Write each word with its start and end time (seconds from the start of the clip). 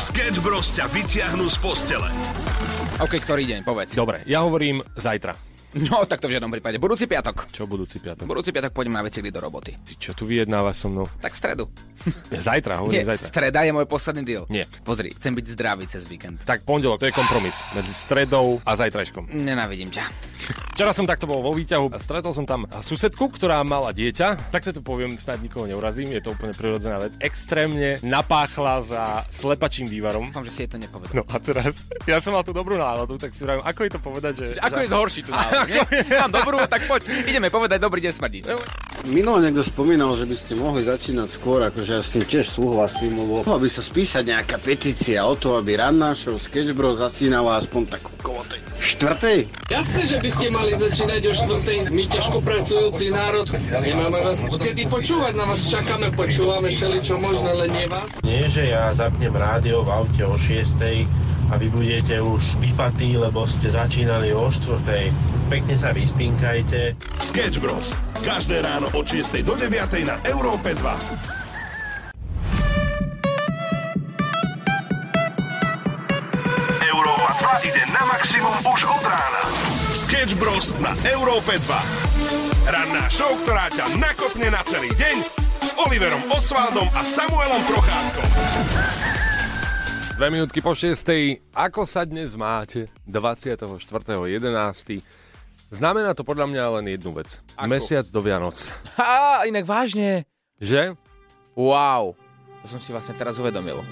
Sketch 0.00 0.40
Bros 0.40 0.72
ťa 0.72 0.88
vyťahnú 0.96 1.44
z 1.52 1.60
postele. 1.60 2.08
OK, 3.04 3.20
ktorý 3.20 3.44
deň, 3.44 3.60
povedz. 3.68 3.92
Dobre, 3.92 4.24
ja 4.24 4.40
hovorím 4.40 4.80
zajtra. 4.96 5.36
No, 5.76 6.08
tak 6.08 6.24
to 6.24 6.26
v 6.26 6.40
žiadnom 6.40 6.48
prípade. 6.48 6.80
Budúci 6.80 7.04
piatok. 7.04 7.46
Čo 7.52 7.68
budúci 7.68 8.00
piatok? 8.00 8.24
Budúci 8.24 8.48
piatok 8.48 8.72
pôjdem 8.72 8.96
na 8.96 9.04
bicykli 9.04 9.28
do 9.28 9.44
roboty. 9.44 9.76
Ty 9.76 9.92
čo 10.00 10.16
tu 10.16 10.24
vyjednávaš 10.24 10.82
so 10.82 10.88
mnou? 10.88 11.04
Tak 11.20 11.36
stredu. 11.36 11.68
Ja 12.32 12.40
zajtra, 12.40 12.80
hovorím 12.80 13.04
Nie, 13.04 13.12
zajtra. 13.12 13.28
streda 13.28 13.60
je 13.62 13.72
môj 13.76 13.86
posledný 13.86 14.24
deal. 14.24 14.48
Nie. 14.48 14.64
Pozri, 14.82 15.12
chcem 15.12 15.36
byť 15.36 15.46
zdravý 15.52 15.84
cez 15.84 16.08
víkend. 16.08 16.42
Tak 16.48 16.64
pondelok, 16.64 17.04
to 17.04 17.06
je 17.06 17.14
kompromis 17.14 17.60
medzi 17.76 17.92
stredou 17.92 18.56
a 18.64 18.72
zajtrajškom. 18.80 19.36
Nenávidím 19.36 19.92
ťa. 19.92 20.08
Včera 20.80 20.96
som 20.96 21.04
takto 21.04 21.28
bol 21.28 21.44
vo 21.44 21.52
výťahu 21.52 21.92
a 21.92 22.00
stretol 22.00 22.32
som 22.32 22.48
tam 22.48 22.64
susedku, 22.64 23.28
ktorá 23.36 23.60
mala 23.68 23.92
dieťa. 23.92 24.48
Takto 24.48 24.72
to 24.72 24.80
poviem, 24.80 25.12
snad 25.20 25.44
nikoho 25.44 25.68
neurazím, 25.68 26.08
je 26.08 26.24
to 26.24 26.32
úplne 26.32 26.56
prirodzená 26.56 26.96
vec. 26.96 27.20
Extrémne 27.20 28.00
napáchla 28.00 28.80
za 28.80 29.04
slepačím 29.28 29.84
vývarom. 29.92 30.32
Dúfam, 30.32 30.48
že 30.48 30.56
si 30.56 30.60
jej 30.64 30.72
to 30.72 30.80
nepovedal. 30.80 31.20
No 31.20 31.28
a 31.28 31.36
teraz, 31.36 31.84
ja 32.08 32.16
som 32.24 32.32
mal 32.32 32.48
tú 32.48 32.56
dobrú 32.56 32.80
náladu, 32.80 33.20
tak 33.20 33.36
si 33.36 33.44
vravím, 33.44 33.60
ako 33.60 33.80
je 33.84 33.90
to 33.92 34.00
povedať, 34.00 34.32
že... 34.40 34.44
Ako 34.56 34.80
že 34.80 34.80
je 34.88 34.88
zhorší 34.88 35.20
tu 35.20 35.36
náladu, 35.36 35.68
nie? 35.68 35.80
Mám 36.16 36.32
dobrú, 36.32 36.56
tak 36.64 36.88
poď, 36.88 37.28
ideme 37.28 37.52
povedať 37.52 37.76
dobrý 37.76 38.00
deň 38.00 38.12
smrdí. 38.16 38.40
Minul 39.04 39.44
niekto 39.44 39.60
spomínal, 39.60 40.16
že 40.16 40.24
by 40.24 40.32
ste 40.32 40.56
mohli 40.56 40.80
začínať 40.80 41.28
skôr, 41.28 41.60
akože 41.60 41.92
ja 41.92 42.00
s 42.00 42.16
tým 42.16 42.24
tiež 42.24 42.48
súhlasím, 42.48 43.20
lebo 43.20 43.44
mohla 43.44 43.60
by 43.60 43.68
sa 43.68 43.84
spísať 43.84 44.32
nejaká 44.32 44.56
petícia 44.56 45.28
o 45.28 45.36
to, 45.36 45.60
aby 45.60 45.76
ranná 45.76 46.16
show 46.16 46.40
Sketch 46.40 46.72
Bros 46.72 47.04
zasínala 47.04 47.60
aspoň 47.60 48.00
takú 48.00 48.10
tej 48.50 48.60
štvrtej. 48.82 49.38
Jasné, 49.70 50.02
že 50.08 50.16
by 50.18 50.28
ste 50.32 50.46
mali 50.50 50.69
začínať 50.76 51.22
o 51.26 51.32
štvrtej. 51.34 51.78
My 51.90 52.04
ťažko 52.06 52.38
pracujúci 52.42 53.10
národ. 53.10 53.46
Nemáme 53.70 54.18
vás 54.20 54.42
kedy 54.42 54.86
počúvať, 54.86 55.32
na 55.34 55.44
vás 55.48 55.66
čakáme, 55.66 56.12
počúvame 56.12 56.68
všeli 56.68 56.98
čo 57.00 57.16
možné, 57.16 57.50
len 57.56 57.70
nie 57.72 57.86
vás. 57.88 58.06
Nie, 58.22 58.46
že 58.46 58.68
ja 58.70 58.92
zapnem 58.92 59.32
rádio 59.32 59.82
v 59.82 59.90
aute 59.90 60.22
o 60.22 60.36
6 60.36 60.78
a 61.50 61.58
vy 61.58 61.66
budete 61.72 62.22
už 62.22 62.60
vypatí, 62.62 63.18
lebo 63.18 63.42
ste 63.42 63.74
začínali 63.74 64.30
o 64.30 64.46
4 64.46 65.40
Pekne 65.50 65.74
sa 65.74 65.90
vyspinkajte. 65.90 66.94
Sketch 67.18 67.58
Bros. 67.58 67.90
Každé 68.22 68.62
ráno 68.62 68.86
od 68.94 69.02
6 69.02 69.42
do 69.42 69.58
9 69.58 70.06
na 70.06 70.22
Európe 70.22 70.78
2. 70.78 70.86
Európa 76.86 77.30
2 77.58 77.66
ide 77.66 77.82
na 77.90 78.02
maximum 78.06 78.54
už 78.62 78.86
od 78.86 79.02
rána. 79.02 79.49
Sketch 80.10 80.34
Bros. 80.42 80.74
na 80.82 80.90
Európe 81.06 81.54
2. 81.54 82.66
Ranná 82.66 83.06
show, 83.06 83.30
ktorá 83.46 83.70
ťa 83.70 83.94
nakopne 83.94 84.50
na 84.50 84.58
celý 84.66 84.90
deň 84.98 85.16
s 85.62 85.70
Oliverom 85.86 86.18
Osvaldom 86.34 86.90
a 86.98 87.06
Samuelom 87.06 87.62
Procházkom. 87.70 88.26
Dve 90.18 90.26
minútky 90.34 90.58
po 90.58 90.74
šiestej. 90.74 91.38
Ako 91.54 91.86
sa 91.86 92.02
dnes 92.02 92.34
máte? 92.34 92.90
24.11. 93.06 93.70
Znamená 95.70 96.10
to 96.18 96.26
podľa 96.26 96.50
mňa 96.50 96.64
len 96.82 96.90
jednu 96.90 97.14
vec. 97.14 97.38
Ako? 97.54 97.70
Mesiac 97.70 98.02
do 98.10 98.18
Vianoc. 98.18 98.66
Á, 98.98 99.46
inak 99.46 99.62
vážne. 99.62 100.26
Že? 100.58 100.98
Wow, 101.54 102.18
to 102.66 102.66
som 102.66 102.82
si 102.82 102.90
vlastne 102.90 103.14
teraz 103.14 103.38
uvedomil. 103.38 103.86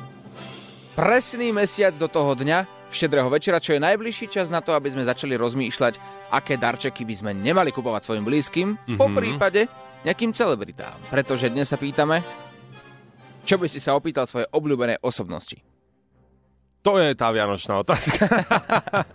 Presný 0.98 1.54
mesiac 1.54 1.94
do 1.94 2.10
toho 2.10 2.34
dňa, 2.34 2.77
štedrého 2.88 3.28
večera, 3.28 3.60
čo 3.60 3.76
je 3.76 3.84
najbližší 3.84 4.32
čas 4.32 4.48
na 4.48 4.64
to, 4.64 4.72
aby 4.72 4.92
sme 4.92 5.04
začali 5.04 5.36
rozmýšľať, 5.36 5.94
aké 6.32 6.56
darčeky 6.56 7.04
by 7.04 7.14
sme 7.14 7.32
nemali 7.36 7.72
kupovať 7.72 8.02
svojim 8.04 8.24
blízkym, 8.24 8.68
mm-hmm. 8.74 8.98
po 8.98 9.06
prípade 9.12 9.68
nejakým 10.04 10.32
celebritám. 10.32 10.96
Pretože 11.12 11.52
dnes 11.52 11.68
sa 11.68 11.76
pýtame, 11.76 12.24
čo 13.44 13.56
by 13.56 13.66
si 13.68 13.80
sa 13.80 13.96
opýtal 13.96 14.24
svojej 14.28 14.48
obľúbenej 14.52 15.00
osobnosti. 15.04 15.60
To 16.86 16.96
je 16.96 17.10
tá 17.12 17.34
vianočná 17.34 17.82
otázka. 17.82 18.22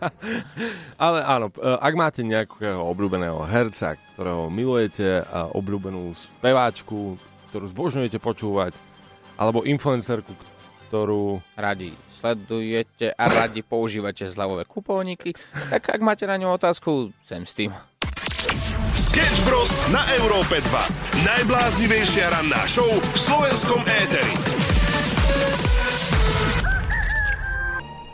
Ale 1.03 1.19
áno, 1.23 1.47
e, 1.47 1.63
ak 1.63 1.93
máte 1.95 2.21
nejakého 2.21 2.83
obľúbeného 2.83 3.39
herca, 3.47 3.95
ktorého 4.13 4.51
milujete, 4.51 5.23
a 5.23 5.47
obľúbenú 5.49 6.11
speváčku, 6.13 7.15
ktorú 7.49 7.65
zbožňujete 7.71 8.19
počúvať, 8.19 8.75
alebo 9.39 9.63
influencerku, 9.63 10.35
ktorú... 10.93 11.41
Radi 11.57 11.89
sledujete 12.13 13.09
a 13.17 13.25
radi 13.25 13.65
používate 13.65 14.29
zľavové 14.29 14.69
kupóniky, 14.69 15.33
tak 15.73 15.89
ak 15.89 15.99
máte 16.05 16.29
na 16.29 16.37
ňu 16.37 16.53
otázku, 16.53 17.09
sem 17.25 17.41
s 17.43 17.57
tým. 17.57 17.73
Sketch 18.93 19.41
Bros. 19.43 19.73
na 19.89 20.05
Európe 20.21 20.61
2. 20.61 21.25
Najbláznivejšia 21.25 22.29
ranná 22.29 22.61
show 22.69 22.87
v 22.87 23.17
slovenskom 23.17 23.81
éteri. 23.83 24.33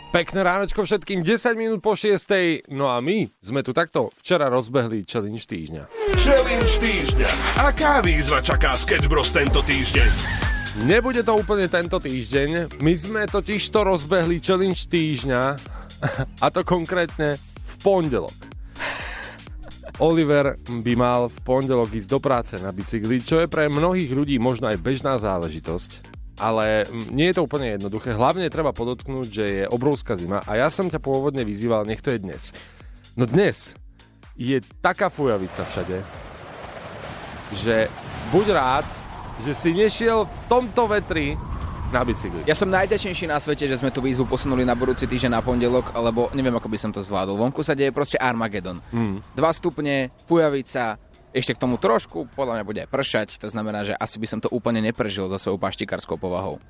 Pekné 0.09 0.41
ránečko 0.41 0.89
všetkým, 0.89 1.22
10 1.22 1.53
minút 1.53 1.85
po 1.85 1.94
6. 1.94 2.66
No 2.73 2.89
a 2.89 2.97
my 2.97 3.29
sme 3.45 3.62
tu 3.62 3.78
takto 3.78 4.09
včera 4.18 4.50
rozbehli 4.50 5.06
challenge 5.06 5.45
týždňa. 5.45 5.84
Challenge 6.18 6.73
týždňa. 6.81 7.29
Aká 7.62 8.01
výzva 8.01 8.41
čaká 8.41 8.73
Sketch 8.73 9.06
Bros. 9.06 9.29
tento 9.29 9.62
týždeň? 9.62 10.49
Nebude 10.78 11.25
to 11.25 11.34
úplne 11.34 11.66
tento 11.66 11.97
týždeň, 11.97 12.78
my 12.85 12.94
sme 12.94 13.22
totiž 13.25 13.74
to 13.74 13.81
rozbehli 13.81 14.38
challenge 14.38 14.85
týždňa 14.85 15.41
a 16.46 16.47
to 16.53 16.62
konkrétne 16.62 17.34
v 17.41 17.74
pondelok. 17.81 18.38
Oliver 19.97 20.62
by 20.69 20.94
mal 20.94 21.25
v 21.25 21.38
pondelok 21.41 21.90
ísť 21.97 22.09
do 22.13 22.19
práce 22.22 22.53
na 22.62 22.69
bicykli, 22.69 23.18
čo 23.25 23.41
je 23.41 23.50
pre 23.50 23.66
mnohých 23.66 24.13
ľudí 24.13 24.38
možno 24.38 24.69
aj 24.69 24.78
bežná 24.78 25.18
záležitosť, 25.18 26.06
ale 26.38 26.86
mm, 26.86 27.18
nie 27.18 27.34
je 27.34 27.41
to 27.41 27.50
úplne 27.50 27.74
jednoduché. 27.74 28.13
Hlavne 28.13 28.46
treba 28.53 28.69
podotknúť, 28.69 29.28
že 29.28 29.46
je 29.50 29.63
obrovská 29.74 30.22
zima 30.22 30.46
a 30.46 30.53
ja 30.53 30.69
som 30.69 30.86
ťa 30.86 31.01
pôvodne 31.01 31.41
vyzýval, 31.50 31.90
nech 31.90 32.06
to 32.06 32.13
je 32.13 32.22
dnes. 32.22 32.53
No 33.18 33.25
dnes 33.25 33.74
je 34.38 34.62
taká 34.86 35.09
fujavica 35.09 35.66
všade, 35.66 35.97
že 37.57 37.90
buď 38.30 38.46
rád, 38.53 38.88
že 39.44 39.51
si 39.55 39.72
nešiel 39.72 40.27
v 40.27 40.31
tomto 40.51 40.88
vetri 40.91 41.39
na 41.89 42.05
bicykli. 42.05 42.45
Ja 42.45 42.53
som 42.53 42.69
najďačnejší 42.69 43.25
na 43.25 43.41
svete, 43.41 43.66
že 43.66 43.81
sme 43.81 43.89
tú 43.89 44.05
výzvu 44.05 44.29
posunuli 44.29 44.61
na 44.61 44.77
budúci 44.77 45.09
týždeň 45.09 45.31
na 45.33 45.41
pondelok, 45.41 45.89
lebo 45.97 46.29
neviem, 46.38 46.53
ako 46.53 46.69
by 46.69 46.77
som 46.77 46.91
to 46.94 47.01
zvládol. 47.01 47.33
Vonku 47.39 47.66
sa 47.66 47.73
deje 47.73 47.89
proste 47.89 48.22
Armagedon. 48.22 48.77
Mm. 48.94 49.25
2 49.33 49.57
stupne, 49.57 50.13
fujavica, 50.29 51.01
ešte 51.33 51.57
k 51.57 51.61
tomu 51.61 51.81
trošku, 51.81 52.29
podľa 52.33 52.61
mňa 52.61 52.66
bude 52.66 52.79
aj 52.85 52.89
pršať, 52.89 53.27
to 53.41 53.50
znamená, 53.50 53.85
že 53.85 53.94
asi 53.97 54.17
by 54.22 54.27
som 54.29 54.39
to 54.41 54.50
úplne 54.53 54.81
neprežil 54.81 55.29
so 55.29 55.38
svojou 55.38 55.61
paštikárskou 55.61 56.17
povahou. 56.17 56.61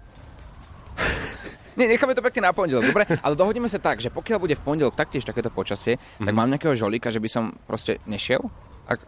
Nie, 1.79 1.87
necháme 1.87 2.11
to 2.11 2.23
pekne 2.23 2.51
na 2.51 2.55
pondelok, 2.55 2.91
dobre? 2.91 3.07
Ale 3.23 3.39
dohodneme 3.39 3.71
sa 3.71 3.79
tak, 3.79 4.03
že 4.03 4.11
pokiaľ 4.11 4.39
bude 4.39 4.55
v 4.59 4.63
pondelok 4.67 4.99
taktiež 4.99 5.23
takéto 5.23 5.47
počasie, 5.47 5.95
mm. 5.95 6.27
tak 6.27 6.35
mám 6.35 6.51
nejakého 6.51 6.75
žolíka, 6.75 7.07
že 7.07 7.23
by 7.23 7.29
som 7.31 7.55
proste 7.67 8.03
nešiel? 8.03 8.43
Ako, 8.91 9.05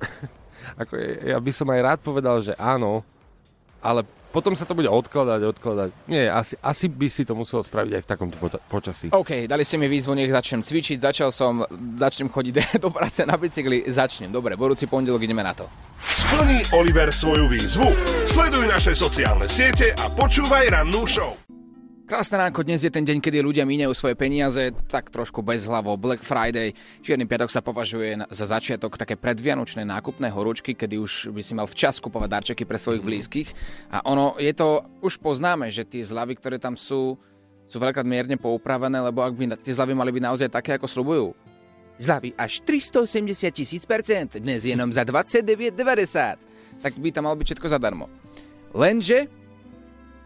ako 0.78 0.94
ja 1.26 1.42
by 1.42 1.52
som 1.52 1.66
aj 1.74 1.82
rád 1.82 2.00
povedal, 2.06 2.38
že 2.38 2.54
áno, 2.54 3.02
ale 3.84 4.06
potom 4.32 4.56
sa 4.56 4.64
to 4.64 4.72
bude 4.72 4.88
odkladať, 4.88 5.44
odkladať. 5.44 5.90
Nie, 6.08 6.32
asi, 6.32 6.56
asi 6.64 6.88
by 6.88 7.08
si 7.12 7.28
to 7.28 7.36
musel 7.36 7.60
spraviť 7.60 8.00
aj 8.00 8.02
v 8.02 8.08
takomto 8.08 8.40
poč- 8.40 8.64
počasí. 8.72 9.08
OK, 9.12 9.44
dali 9.44 9.68
ste 9.68 9.76
mi 9.76 9.92
výzvu, 9.92 10.16
nech 10.16 10.32
začnem 10.32 10.64
cvičiť, 10.64 11.04
začal 11.04 11.36
som, 11.36 11.68
začnem 12.00 12.32
chodiť 12.32 12.80
do 12.84 12.90
práce 12.96 13.28
na 13.28 13.36
bicykli, 13.36 13.84
začnem. 13.92 14.32
Dobre, 14.32 14.56
budúci 14.56 14.88
pondelok 14.88 15.28
ideme 15.28 15.44
na 15.44 15.52
to. 15.52 15.68
Splní 16.00 16.64
Oliver 16.72 17.12
svoju 17.12 17.52
výzvu? 17.52 17.92
Sleduj 18.24 18.72
naše 18.72 18.96
sociálne 18.96 19.52
siete 19.52 19.92
a 20.00 20.08
počúvaj 20.08 20.80
rannú 20.80 21.04
show. 21.04 21.36
Krásne 22.12 22.44
ránko, 22.44 22.68
dnes 22.68 22.84
je 22.84 22.92
ten 22.92 23.08
deň, 23.08 23.24
kedy 23.24 23.40
ľudia 23.40 23.64
míňajú 23.64 23.96
svoje 23.96 24.20
peniaze, 24.20 24.76
tak 24.92 25.08
trošku 25.08 25.40
bez 25.40 25.64
hlavo. 25.64 25.96
Black 25.96 26.28
Friday, 26.28 26.76
čierny 27.00 27.24
piatok 27.24 27.48
sa 27.48 27.64
považuje 27.64 28.20
za 28.28 28.52
začiatok 28.52 29.00
také 29.00 29.16
predvianočné 29.16 29.88
nákupné 29.88 30.28
horúčky, 30.28 30.76
kedy 30.76 31.00
už 31.00 31.32
by 31.32 31.40
si 31.40 31.56
mal 31.56 31.72
včas 31.72 32.04
kupovať 32.04 32.28
darčeky 32.28 32.68
pre 32.68 32.76
svojich 32.76 33.00
blízkych. 33.00 33.50
A 33.96 34.04
ono, 34.04 34.36
je 34.36 34.52
to 34.52 34.84
už 35.00 35.24
poznáme, 35.24 35.72
že 35.72 35.88
tie 35.88 36.04
zľavy, 36.04 36.36
ktoré 36.36 36.60
tam 36.60 36.76
sú, 36.76 37.16
sú 37.64 37.78
veľkrát 37.80 38.04
mierne 38.04 38.36
poupravené, 38.36 39.00
lebo 39.00 39.24
ak 39.24 39.32
by 39.32 39.56
tie 39.64 39.72
zľavy 39.72 39.96
mali 39.96 40.12
byť 40.12 40.24
naozaj 40.28 40.50
také, 40.52 40.76
ako 40.76 40.92
slubujú. 40.92 41.32
Zľavy 41.96 42.36
až 42.36 42.60
380 42.68 43.56
tisíc 43.56 43.88
percent, 43.88 44.36
dnes 44.36 44.68
jenom 44.68 44.92
za 44.92 45.08
29,90. 45.08 46.84
Tak 46.84 46.92
by 46.92 47.08
tam 47.16 47.32
malo 47.32 47.40
byť 47.40 47.56
všetko 47.56 47.72
zadarmo. 47.72 48.12
Lenže 48.76 49.32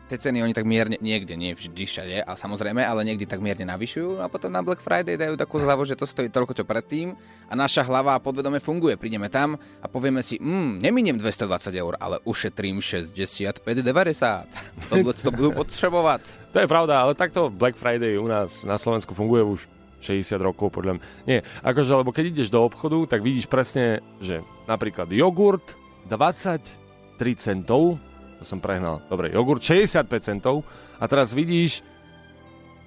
tie 0.05 0.17
ceny 0.21 0.45
oni 0.45 0.53
tak 0.53 0.69
mierne, 0.69 0.97
niekde, 1.01 1.33
nie 1.33 1.57
vždy 1.57 1.83
všade, 1.85 2.15
ale 2.21 2.37
samozrejme, 2.37 2.81
ale 2.81 3.01
niekde 3.01 3.25
tak 3.25 3.41
mierne 3.41 3.65
navyšujú 3.65 4.21
a 4.21 4.29
potom 4.29 4.53
na 4.53 4.61
Black 4.61 4.81
Friday 4.81 5.17
dajú 5.17 5.33
takú 5.33 5.57
zľavu, 5.57 5.85
že 5.85 5.97
to 5.97 6.05
stojí 6.05 6.29
toľko 6.29 6.61
čo 6.61 6.63
predtým 6.63 7.17
a 7.49 7.53
naša 7.57 7.81
hlava 7.85 8.17
podvedome 8.21 8.61
funguje. 8.61 8.97
Prídeme 8.97 9.29
tam 9.33 9.57
a 9.57 9.85
povieme 9.89 10.21
si, 10.21 10.37
mm, 10.37 10.81
neminiem 10.81 11.17
220 11.17 11.73
eur, 11.73 11.93
ale 11.97 12.21
ušetrím 12.23 12.81
65,90. 12.81 14.45
Tohle 14.89 15.13
to 15.13 15.29
budú 15.33 15.49
potrebovať. 15.65 16.53
To 16.53 16.57
je 16.61 16.67
pravda, 16.69 17.01
ale 17.01 17.17
takto 17.17 17.49
Black 17.49 17.77
Friday 17.77 18.21
u 18.21 18.29
nás 18.29 18.61
na 18.61 18.77
Slovensku 18.77 19.17
funguje 19.17 19.41
už 19.41 19.61
60 20.05 20.37
rokov 20.37 20.69
podľa 20.69 20.97
mňa. 20.97 21.03
Nie, 21.25 21.39
akože, 21.65 21.91
lebo 21.97 22.13
keď 22.13 22.25
ideš 22.29 22.53
do 22.53 22.61
obchodu, 22.61 23.17
tak 23.17 23.25
vidíš 23.25 23.49
presne, 23.49 24.05
že 24.21 24.45
napríklad 24.69 25.09
jogurt 25.09 25.73
23 26.13 26.69
centov, 27.41 27.97
to 28.39 28.43
som 28.43 28.59
prehnal, 28.59 29.01
dobre, 29.07 29.31
jogurt 29.31 29.63
65 29.63 30.07
centov 30.21 30.65
a 30.99 31.05
teraz 31.07 31.31
vidíš 31.31 31.83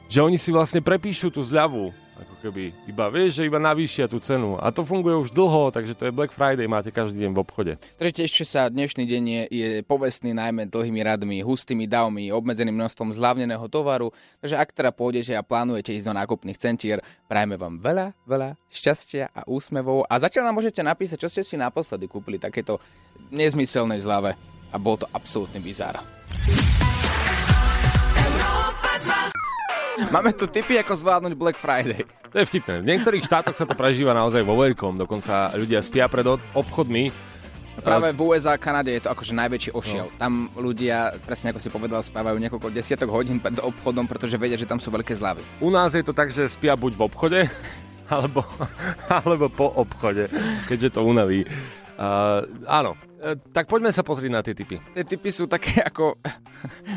že 0.08 0.24
oni 0.24 0.40
si 0.40 0.48
vlastne 0.48 0.80
prepíšu 0.80 1.28
tú 1.28 1.44
zľavu 1.44 1.92
ako 2.18 2.34
keby 2.42 2.74
iba 2.90 3.06
vieš, 3.06 3.38
že 3.38 3.46
iba 3.46 3.62
navýšia 3.62 4.10
tú 4.10 4.18
cenu. 4.18 4.58
A 4.58 4.74
to 4.74 4.82
funguje 4.82 5.14
už 5.14 5.30
dlho, 5.30 5.70
takže 5.70 5.94
to 5.94 6.10
je 6.10 6.12
Black 6.14 6.34
Friday, 6.34 6.66
máte 6.66 6.90
každý 6.90 7.22
deň 7.22 7.30
v 7.30 7.38
obchode. 7.38 7.72
Takže 7.94 8.12
tiež 8.22 8.30
sa 8.42 8.66
dnešný 8.66 9.06
deň 9.06 9.22
je, 9.22 9.42
je 9.54 9.68
povestný 9.86 10.34
najmä 10.34 10.66
dlhými 10.66 10.98
radmi, 10.98 11.46
hustými 11.46 11.86
davmi, 11.86 12.34
obmedzeným 12.34 12.74
množstvom 12.74 13.14
zľavneného 13.14 13.66
tovaru. 13.70 14.10
Takže 14.42 14.58
ak 14.58 14.74
teda 14.74 14.90
pôjdete 14.90 15.32
a 15.38 15.46
plánujete 15.46 15.94
ísť 15.94 16.10
do 16.10 16.18
nákupných 16.18 16.58
centier, 16.58 16.98
prajme 17.30 17.54
vám 17.54 17.78
veľa, 17.78 18.10
veľa 18.26 18.58
šťastia 18.66 19.30
a 19.30 19.46
úsmevov. 19.46 20.10
A 20.10 20.18
zatiaľ 20.18 20.50
nám 20.50 20.58
môžete 20.58 20.82
napísať, 20.82 21.22
čo 21.22 21.30
ste 21.30 21.46
si 21.46 21.54
naposledy 21.54 22.10
kúpili 22.10 22.42
takéto 22.42 22.82
nezmyselnej 23.30 24.02
zľave. 24.02 24.57
A 24.72 24.76
bol 24.76 25.00
to 25.00 25.08
absolútny 25.12 25.60
bizár. 25.64 26.00
Máme 30.14 30.30
tu 30.32 30.46
tipy, 30.46 30.78
ako 30.78 30.94
zvládnuť 30.94 31.32
Black 31.34 31.58
Friday. 31.58 32.06
To 32.30 32.36
je 32.38 32.44
vtipné. 32.46 32.84
V 32.84 32.86
niektorých 32.86 33.24
štátoch 33.24 33.56
sa 33.56 33.66
to 33.66 33.74
prežíva 33.74 34.14
naozaj 34.14 34.46
vo 34.46 34.54
veľkom. 34.54 34.94
Dokonca 34.94 35.52
ľudia 35.58 35.82
spia 35.82 36.06
pred 36.06 36.24
obchodmi. 36.54 37.10
Práve 37.82 38.10
v 38.10 38.20
USA 38.20 38.58
a 38.58 38.60
Kanade 38.60 38.90
je 38.90 39.02
to 39.06 39.10
akože 39.10 39.34
najväčší 39.34 39.70
ošiel. 39.70 40.06
No. 40.10 40.18
Tam 40.18 40.32
ľudia, 40.58 41.14
presne 41.22 41.54
ako 41.54 41.60
si 41.62 41.70
povedal, 41.70 42.00
spávajú 42.02 42.36
niekoľko 42.42 42.74
desiatok 42.74 43.10
hodín 43.10 43.38
pred 43.38 43.58
obchodom, 43.58 44.06
pretože 44.10 44.34
vedia, 44.34 44.58
že 44.58 44.66
tam 44.66 44.82
sú 44.82 44.90
veľké 44.90 45.14
zľavy. 45.14 45.42
U 45.62 45.70
nás 45.70 45.94
je 45.94 46.02
to 46.02 46.10
tak, 46.10 46.34
že 46.34 46.50
spia 46.50 46.74
buď 46.74 46.98
v 46.98 47.04
obchode, 47.06 47.40
alebo, 48.14 48.42
alebo 49.06 49.46
po 49.46 49.70
obchode, 49.78 50.26
keďže 50.66 50.98
to 50.98 51.06
unaví. 51.06 51.46
Uh, 51.98 52.46
áno, 52.70 52.94
E, 53.18 53.34
tak 53.50 53.66
poďme 53.66 53.90
sa 53.90 54.06
pozrieť 54.06 54.30
na 54.30 54.46
tie 54.46 54.54
typy. 54.54 54.78
Tie 54.94 55.02
typy 55.02 55.30
sú 55.34 55.50
také 55.50 55.82
ako, 55.90 56.22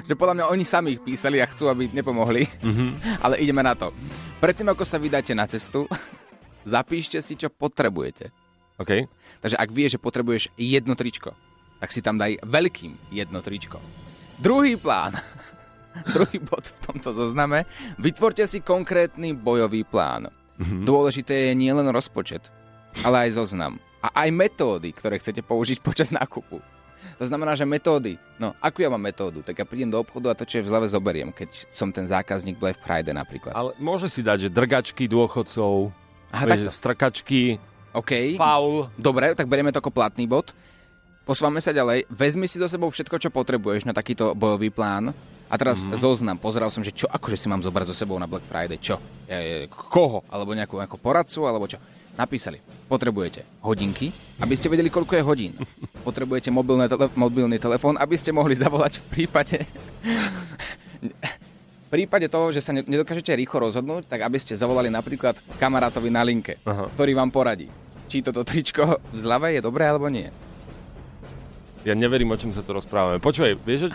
že 0.05 0.13
podľa 0.13 0.37
mňa 0.37 0.45
oni 0.53 0.65
sami 0.65 0.97
ich 0.97 1.01
písali 1.01 1.41
a 1.41 1.49
chcú, 1.49 1.65
aby 1.65 1.89
nepomohli, 1.89 2.45
mm-hmm. 2.45 2.89
ale 3.25 3.41
ideme 3.41 3.65
na 3.65 3.73
to. 3.73 3.89
Predtým, 4.37 4.69
ako 4.69 4.85
sa 4.85 5.01
vydáte 5.01 5.33
na 5.33 5.49
cestu, 5.49 5.89
zapíšte 6.77 7.17
si, 7.25 7.33
čo 7.33 7.49
potrebujete. 7.49 8.29
OK. 8.77 9.09
Takže 9.41 9.57
ak 9.57 9.69
vieš, 9.73 9.97
že 9.97 10.03
potrebuješ 10.03 10.43
jedno 10.57 10.93
tričko, 10.93 11.33
tak 11.81 11.89
si 11.89 12.05
tam 12.05 12.21
daj 12.21 12.37
veľkým 12.45 13.09
jedno 13.09 13.41
tričko. 13.41 13.81
Druhý 14.37 14.77
plán, 14.77 15.17
druhý 16.13 16.37
bod 16.41 16.69
v 16.69 16.81
tomto 16.85 17.13
zozname, 17.13 17.65
vytvorte 17.97 18.45
si 18.45 18.61
konkrétny 18.61 19.33
bojový 19.33 19.85
plán. 19.85 20.29
Mm-hmm. 20.61 20.85
Dôležité 20.85 21.49
je 21.49 21.57
nielen 21.57 21.89
rozpočet, 21.89 22.53
ale 23.01 23.29
aj 23.29 23.41
zoznam 23.41 23.81
a 24.01 24.25
aj 24.25 24.29
metódy, 24.33 24.89
ktoré 24.91 25.21
chcete 25.21 25.45
použiť 25.45 25.79
počas 25.87 26.09
nákupu. 26.09 26.59
To 27.21 27.29
znamená, 27.29 27.53
že 27.53 27.69
metódy, 27.69 28.17
no 28.41 28.57
akú 28.57 28.81
ja 28.81 28.89
mám 28.89 29.01
metódu, 29.01 29.45
tak 29.45 29.61
ja 29.61 29.65
prídem 29.65 29.93
do 29.93 30.01
obchodu 30.01 30.33
a 30.33 30.37
to, 30.37 30.41
čo 30.41 30.57
je 30.57 30.65
v 30.65 30.69
zlave, 30.73 30.89
zoberiem, 30.89 31.29
keď 31.29 31.69
som 31.69 31.93
ten 31.93 32.09
zákazník 32.09 32.57
Black 32.57 32.81
Friday 32.81 33.13
napríklad. 33.13 33.53
Ale 33.53 33.77
môže 33.77 34.09
si 34.09 34.25
dať, 34.25 34.49
že 34.49 34.49
drgačky 34.49 35.05
dôchodcov, 35.05 35.93
Aha, 36.33 36.65
strkačky, 36.65 37.61
OK. 37.91 38.39
Faul. 38.39 38.87
Dobre, 38.95 39.35
tak 39.35 39.51
berieme 39.51 39.71
to 39.75 39.83
ako 39.83 39.91
platný 39.91 40.23
bod. 40.23 40.55
Posúvame 41.27 41.59
sa 41.59 41.75
ďalej. 41.75 42.07
Vezmi 42.07 42.47
si 42.47 42.57
do 42.57 42.65
sebou 42.65 42.87
všetko, 42.87 43.19
čo 43.19 43.29
potrebuješ 43.29 43.83
na 43.83 43.93
takýto 43.93 44.31
bojový 44.33 44.71
plán. 44.71 45.11
A 45.51 45.59
teraz 45.59 45.83
mm. 45.83 45.99
zoznam. 45.99 46.39
Pozeral 46.39 46.71
som, 46.71 46.79
že 46.79 46.95
čo 46.95 47.11
akože 47.11 47.35
si 47.35 47.51
mám 47.51 47.59
zobrať 47.59 47.91
so 47.91 47.95
sebou 47.95 48.15
na 48.15 48.23
Black 48.23 48.47
Friday. 48.47 48.79
Čo? 48.79 48.95
E, 49.27 49.67
koho? 49.67 50.23
Alebo 50.31 50.55
nejakú, 50.55 50.79
nejakú 50.79 50.95
poradcu? 50.95 51.43
Alebo 51.43 51.67
čo? 51.67 51.75
Napísali, 52.17 52.59
potrebujete 52.91 53.43
hodinky, 53.63 54.11
aby 54.41 54.53
ste 54.57 54.67
vedeli, 54.67 54.91
koľko 54.91 55.15
je 55.15 55.23
hodín. 55.23 55.53
Potrebujete 56.07 56.51
mobilné 56.51 56.89
tele- 56.89 57.13
mobilný 57.15 57.57
telefón, 57.61 57.95
aby 57.95 58.15
ste 58.17 58.35
mohli 58.35 58.55
zavolať 58.57 58.99
v 58.99 59.05
prípade... 59.07 59.57
v 61.91 61.99
prípade 61.99 62.31
toho, 62.31 62.55
že 62.55 62.63
sa 62.63 62.71
nedokážete 62.71 63.35
rýchlo 63.35 63.67
rozhodnúť, 63.67 64.07
tak 64.07 64.23
aby 64.23 64.39
ste 64.39 64.55
zavolali 64.55 64.87
napríklad 64.87 65.35
kamarátovi 65.59 66.07
na 66.07 66.23
linke, 66.23 66.55
Aha. 66.63 66.87
ktorý 66.87 67.19
vám 67.19 67.35
poradí, 67.35 67.67
či 68.07 68.23
toto 68.23 68.47
tričko 68.47 68.95
v 69.15 69.17
zľave 69.19 69.59
je 69.59 69.61
dobré 69.63 69.87
alebo 69.87 70.07
nie. 70.07 70.31
Ja 71.81 71.97
neverím, 71.97 72.29
o 72.29 72.37
čom 72.37 72.53
sa 72.53 72.61
tu 72.61 72.77
rozprávame. 72.77 73.17
Počúvaj, 73.17 73.57
vieš, 73.65 73.89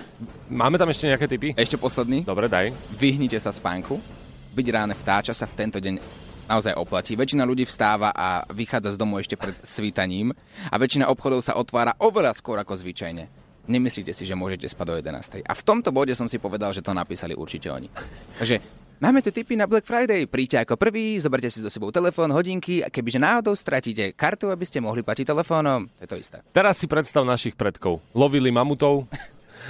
máme 0.51 0.75
tam 0.75 0.91
ešte 0.91 1.07
nejaké 1.07 1.31
typy? 1.31 1.49
Ešte 1.55 1.79
posledný. 1.79 2.27
Dobre, 2.27 2.51
daj. 2.51 2.75
Vyhnite 2.99 3.39
sa 3.39 3.55
spánku. 3.55 4.03
Byť 4.59 4.67
ráne 4.75 4.99
vtáča 4.99 5.31
sa 5.31 5.47
v 5.47 5.55
tento 5.55 5.79
deň 5.79 6.26
naozaj 6.47 6.75
oplatí. 6.79 7.19
Väčšina 7.19 7.43
ľudí 7.47 7.67
vstáva 7.67 8.15
a 8.15 8.47
vychádza 8.51 8.95
z 8.95 9.01
domu 9.01 9.19
ešte 9.19 9.35
pred 9.35 9.55
svítaním 9.63 10.33
a 10.71 10.75
väčšina 10.79 11.11
obchodov 11.11 11.43
sa 11.43 11.59
otvára 11.59 11.99
oveľa 11.99 12.35
skôr 12.35 12.59
ako 12.59 12.79
zvyčajne. 12.79 13.27
Nemyslíte 13.67 14.15
si, 14.15 14.23
že 14.23 14.39
môžete 14.39 14.71
spať 14.71 14.87
do 14.87 14.95
11. 15.03 15.43
A 15.43 15.53
v 15.53 15.63
tomto 15.67 15.91
bode 15.91 16.15
som 16.15 16.31
si 16.31 16.39
povedal, 16.39 16.71
že 16.71 16.87
to 16.87 16.95
napísali 16.95 17.35
určite 17.35 17.67
oni. 17.67 17.91
Takže 18.39 18.87
Máme 18.97 19.21
tu 19.21 19.29
tipy 19.29 19.61
na 19.61 19.69
Black 19.69 19.85
Friday. 19.85 20.25
Príďte 20.25 20.65
ako 20.65 20.81
prvý, 20.81 21.21
zoberte 21.21 21.53
si 21.53 21.61
so 21.61 21.69
sebou 21.69 21.93
telefón, 21.93 22.33
hodinky 22.33 22.81
a 22.81 22.89
kebyže 22.89 23.21
náhodou 23.21 23.53
stratíte 23.53 24.17
kartu, 24.17 24.49
aby 24.49 24.65
ste 24.65 24.81
mohli 24.81 25.05
platiť 25.05 25.29
telefónom. 25.29 25.85
To 25.85 26.01
je 26.01 26.09
to 26.09 26.17
isté. 26.17 26.37
Teraz 26.57 26.81
si 26.81 26.89
predstav 26.89 27.29
našich 27.29 27.61
predkov. 27.61 28.01
Lovili 28.17 28.49
mamutov 28.49 29.05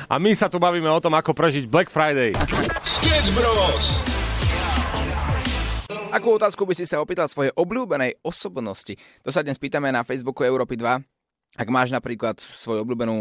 a 0.07 0.23
my 0.23 0.31
sa 0.39 0.47
tu 0.47 0.63
bavíme 0.63 0.87
o 0.87 1.03
tom, 1.03 1.19
ako 1.19 1.35
prežiť 1.35 1.67
Black 1.67 1.91
Friday. 1.91 2.39
Sketch 2.87 3.35
Bros. 3.35 3.99
Akú 6.15 6.39
otázku 6.39 6.63
by 6.63 6.75
si 6.79 6.87
sa 6.87 7.03
opýtal 7.03 7.27
svojej 7.27 7.51
obľúbenej 7.59 8.23
osobnosti? 8.23 8.95
To 9.27 9.35
sa 9.35 9.43
dnes 9.43 9.59
pýtame 9.59 9.91
na 9.91 10.07
Facebooku 10.07 10.47
Európy 10.47 10.79
2. 10.79 11.03
Ak 11.57 11.69
máš 11.73 11.91
napríklad 11.91 12.37
svoju 12.39 12.85
obľúbenú 12.85 13.17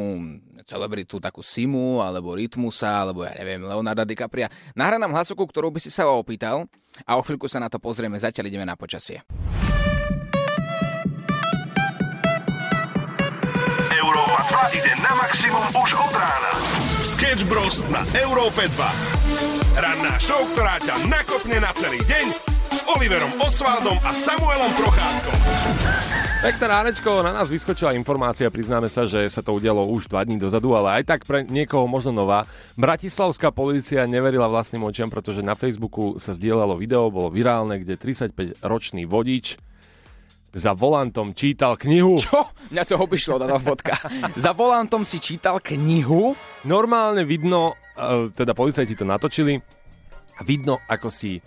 celebritu, 0.67 1.23
takú 1.23 1.39
Simu, 1.39 2.03
alebo 2.03 2.35
Rytmusa, 2.35 3.07
alebo 3.07 3.23
ja 3.23 3.33
neviem, 3.33 3.63
Leonarda 3.63 4.03
DiCapria, 4.03 4.51
nahrá 4.75 4.99
nám 4.99 5.15
hlasovku, 5.15 5.47
ktorú 5.47 5.71
by 5.71 5.79
si 5.79 5.89
sa 5.89 6.11
opýtal 6.11 6.67
a 7.07 7.15
o 7.15 7.23
chvíľku 7.23 7.47
sa 7.47 7.63
na 7.63 7.71
to 7.71 7.79
pozrieme. 7.79 8.19
Zatiaľ 8.19 8.51
ideme 8.51 8.67
na 8.67 8.75
počasie. 8.75 9.23
Európa 13.95 14.39
2 14.71 14.77
ide 14.77 14.93
na 14.99 15.11
maximum 15.15 15.65
už 15.73 15.89
od 15.95 16.13
rána. 16.13 16.53
Sketch 17.01 17.47
Bros. 17.47 17.81
na 17.87 18.03
Európe 18.19 18.67
2. 18.67 19.79
Ranná 19.79 20.19
show, 20.19 20.43
ktorá 20.53 20.75
ťa 20.83 21.07
nakopne 21.07 21.63
na 21.63 21.71
celý 21.71 22.03
deň 22.03 22.54
Oliverom 22.85 23.41
Osvaldom 23.41 23.97
a 24.05 24.13
Samuelom 24.13 24.69
Procházkom. 24.77 25.33
Pekné 26.45 26.65
ránečko, 26.69 27.25
na 27.25 27.33
nás 27.33 27.49
vyskočila 27.49 27.97
informácia, 27.97 28.53
priznáme 28.53 28.85
sa, 28.85 29.09
že 29.09 29.25
sa 29.33 29.41
to 29.41 29.57
udialo 29.57 29.89
už 29.89 30.05
dva 30.05 30.21
dní 30.21 30.37
dozadu, 30.37 30.77
ale 30.77 31.01
aj 31.01 31.03
tak 31.09 31.19
pre 31.25 31.41
niekoho 31.41 31.89
možno 31.89 32.13
nová. 32.13 32.45
Bratislavská 32.77 33.49
policia 33.49 34.05
neverila 34.05 34.45
vlastným 34.45 34.85
očiam, 34.85 35.09
pretože 35.09 35.41
na 35.41 35.57
Facebooku 35.57 36.21
sa 36.21 36.37
zdieľalo 36.37 36.77
video, 36.77 37.09
bolo 37.09 37.33
virálne, 37.33 37.81
kde 37.81 37.97
35-ročný 37.97 39.09
vodič 39.09 39.57
za 40.53 40.77
volantom 40.77 41.33
čítal 41.33 41.81
knihu. 41.81 42.21
Čo? 42.21 42.53
Mňa 42.69 42.83
to 42.85 43.01
obišlo, 43.01 43.41
tá 43.41 43.57
fotka. 43.57 43.97
za 44.37 44.53
volantom 44.53 45.01
si 45.01 45.17
čítal 45.17 45.57
knihu? 45.57 46.37
Normálne 46.69 47.25
vidno, 47.25 47.73
e, 47.97 48.29
teda 48.29 48.53
policajti 48.53 48.93
to 48.93 49.09
natočili, 49.09 49.57
vidno, 50.45 50.77
ako 50.85 51.09
si 51.09 51.41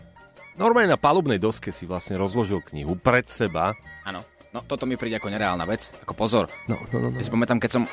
Normálne 0.58 0.90
na 0.90 0.98
palubnej 0.98 1.38
doske 1.38 1.70
si 1.70 1.86
vlastne 1.86 2.18
rozložil 2.18 2.58
knihu 2.74 2.98
pred 2.98 3.30
seba. 3.30 3.78
Áno. 4.02 4.26
No 4.50 4.64
toto 4.66 4.90
mi 4.90 4.98
príde 4.98 5.14
ako 5.14 5.30
nereálna 5.30 5.62
vec. 5.68 5.94
Ako 6.02 6.18
pozor. 6.18 6.50
No, 6.66 6.74
no, 6.90 6.98
no, 6.98 7.08
no. 7.14 7.16
Ja 7.20 7.22
si 7.22 7.30
pamätám, 7.30 7.62
keď 7.62 7.78
som, 7.78 7.84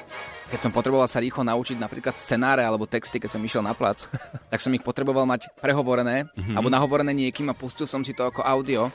keď 0.50 0.60
som 0.66 0.72
potreboval 0.74 1.06
sa 1.06 1.22
rýchlo 1.22 1.46
naučiť 1.46 1.78
napríklad 1.78 2.18
scenáre 2.18 2.66
alebo 2.66 2.90
texty, 2.90 3.22
keď 3.22 3.38
som 3.38 3.44
išiel 3.46 3.62
na 3.62 3.78
plac, 3.78 4.10
tak 4.52 4.58
som 4.58 4.74
ich 4.74 4.82
potreboval 4.82 5.30
mať 5.30 5.54
prehovorené 5.62 6.26
mm-hmm. 6.26 6.58
alebo 6.58 6.74
nahovorené 6.74 7.14
niekým 7.14 7.54
a 7.54 7.56
pustil 7.56 7.86
som 7.86 8.02
si 8.02 8.18
to 8.18 8.26
ako 8.26 8.42
audio, 8.42 8.90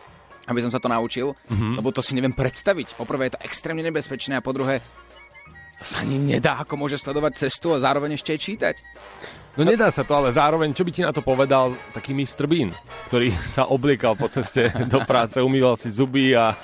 aby 0.50 0.59
som 0.67 0.73
sa 0.75 0.83
to 0.83 0.91
naučil, 0.91 1.39
mm-hmm. 1.47 1.79
lebo 1.79 1.95
to 1.95 2.03
si 2.03 2.19
neviem 2.19 2.35
predstaviť. 2.35 2.99
Poprvé 2.99 3.31
je 3.31 3.39
to 3.39 3.45
extrémne 3.47 3.87
nebezpečné 3.87 4.35
a 4.35 4.43
po 4.43 4.50
druhé 4.50 4.83
to 5.81 5.89
sa 5.89 6.05
ani 6.05 6.21
nedá, 6.21 6.61
ako 6.61 6.77
môže 6.77 7.00
sledovať 7.00 7.49
cestu 7.49 7.73
a 7.73 7.81
zároveň 7.81 8.21
ešte 8.21 8.37
aj 8.37 8.41
čítať. 8.45 8.77
No 9.59 9.66
nedá 9.66 9.90
sa 9.90 10.07
to, 10.07 10.14
ale 10.14 10.30
zároveň, 10.30 10.71
čo 10.71 10.87
by 10.87 10.92
ti 10.95 11.02
na 11.02 11.11
to 11.11 11.26
povedal 11.26 11.75
taký 11.90 12.14
Mr. 12.14 12.47
Bean, 12.47 12.71
ktorý 13.11 13.35
sa 13.59 13.66
obliekal 13.66 14.14
po 14.14 14.30
ceste 14.30 14.71
do 14.87 15.02
práce, 15.02 15.42
umýval 15.42 15.75
si 15.75 15.90
zuby 15.90 16.38
a, 16.38 16.54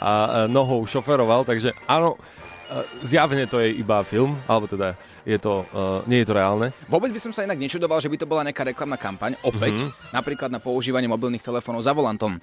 a 0.00 0.10
nohou 0.48 0.88
šoferoval, 0.88 1.44
takže 1.44 1.76
áno, 1.84 2.16
e, 2.16 2.80
zjavne 3.04 3.44
to 3.44 3.60
je 3.60 3.76
iba 3.76 4.00
film, 4.08 4.40
alebo 4.48 4.64
teda 4.64 4.96
je 5.28 5.36
to, 5.36 5.68
uh, 5.76 6.00
nie 6.08 6.24
je 6.24 6.32
to 6.32 6.34
reálne. 6.34 6.72
Vôbec 6.88 7.12
by 7.12 7.20
som 7.20 7.32
sa 7.36 7.44
inak 7.44 7.60
nečudoval, 7.60 8.00
že 8.00 8.08
by 8.08 8.16
to 8.16 8.24
bola 8.24 8.40
nejaká 8.48 8.64
reklamná 8.64 8.96
kampaň, 8.96 9.36
opäť, 9.44 9.84
mm-hmm. 9.84 10.16
napríklad 10.16 10.48
na 10.48 10.64
používanie 10.64 11.12
mobilných 11.12 11.44
telefónov 11.44 11.84
za 11.84 11.92
volantom 11.92 12.40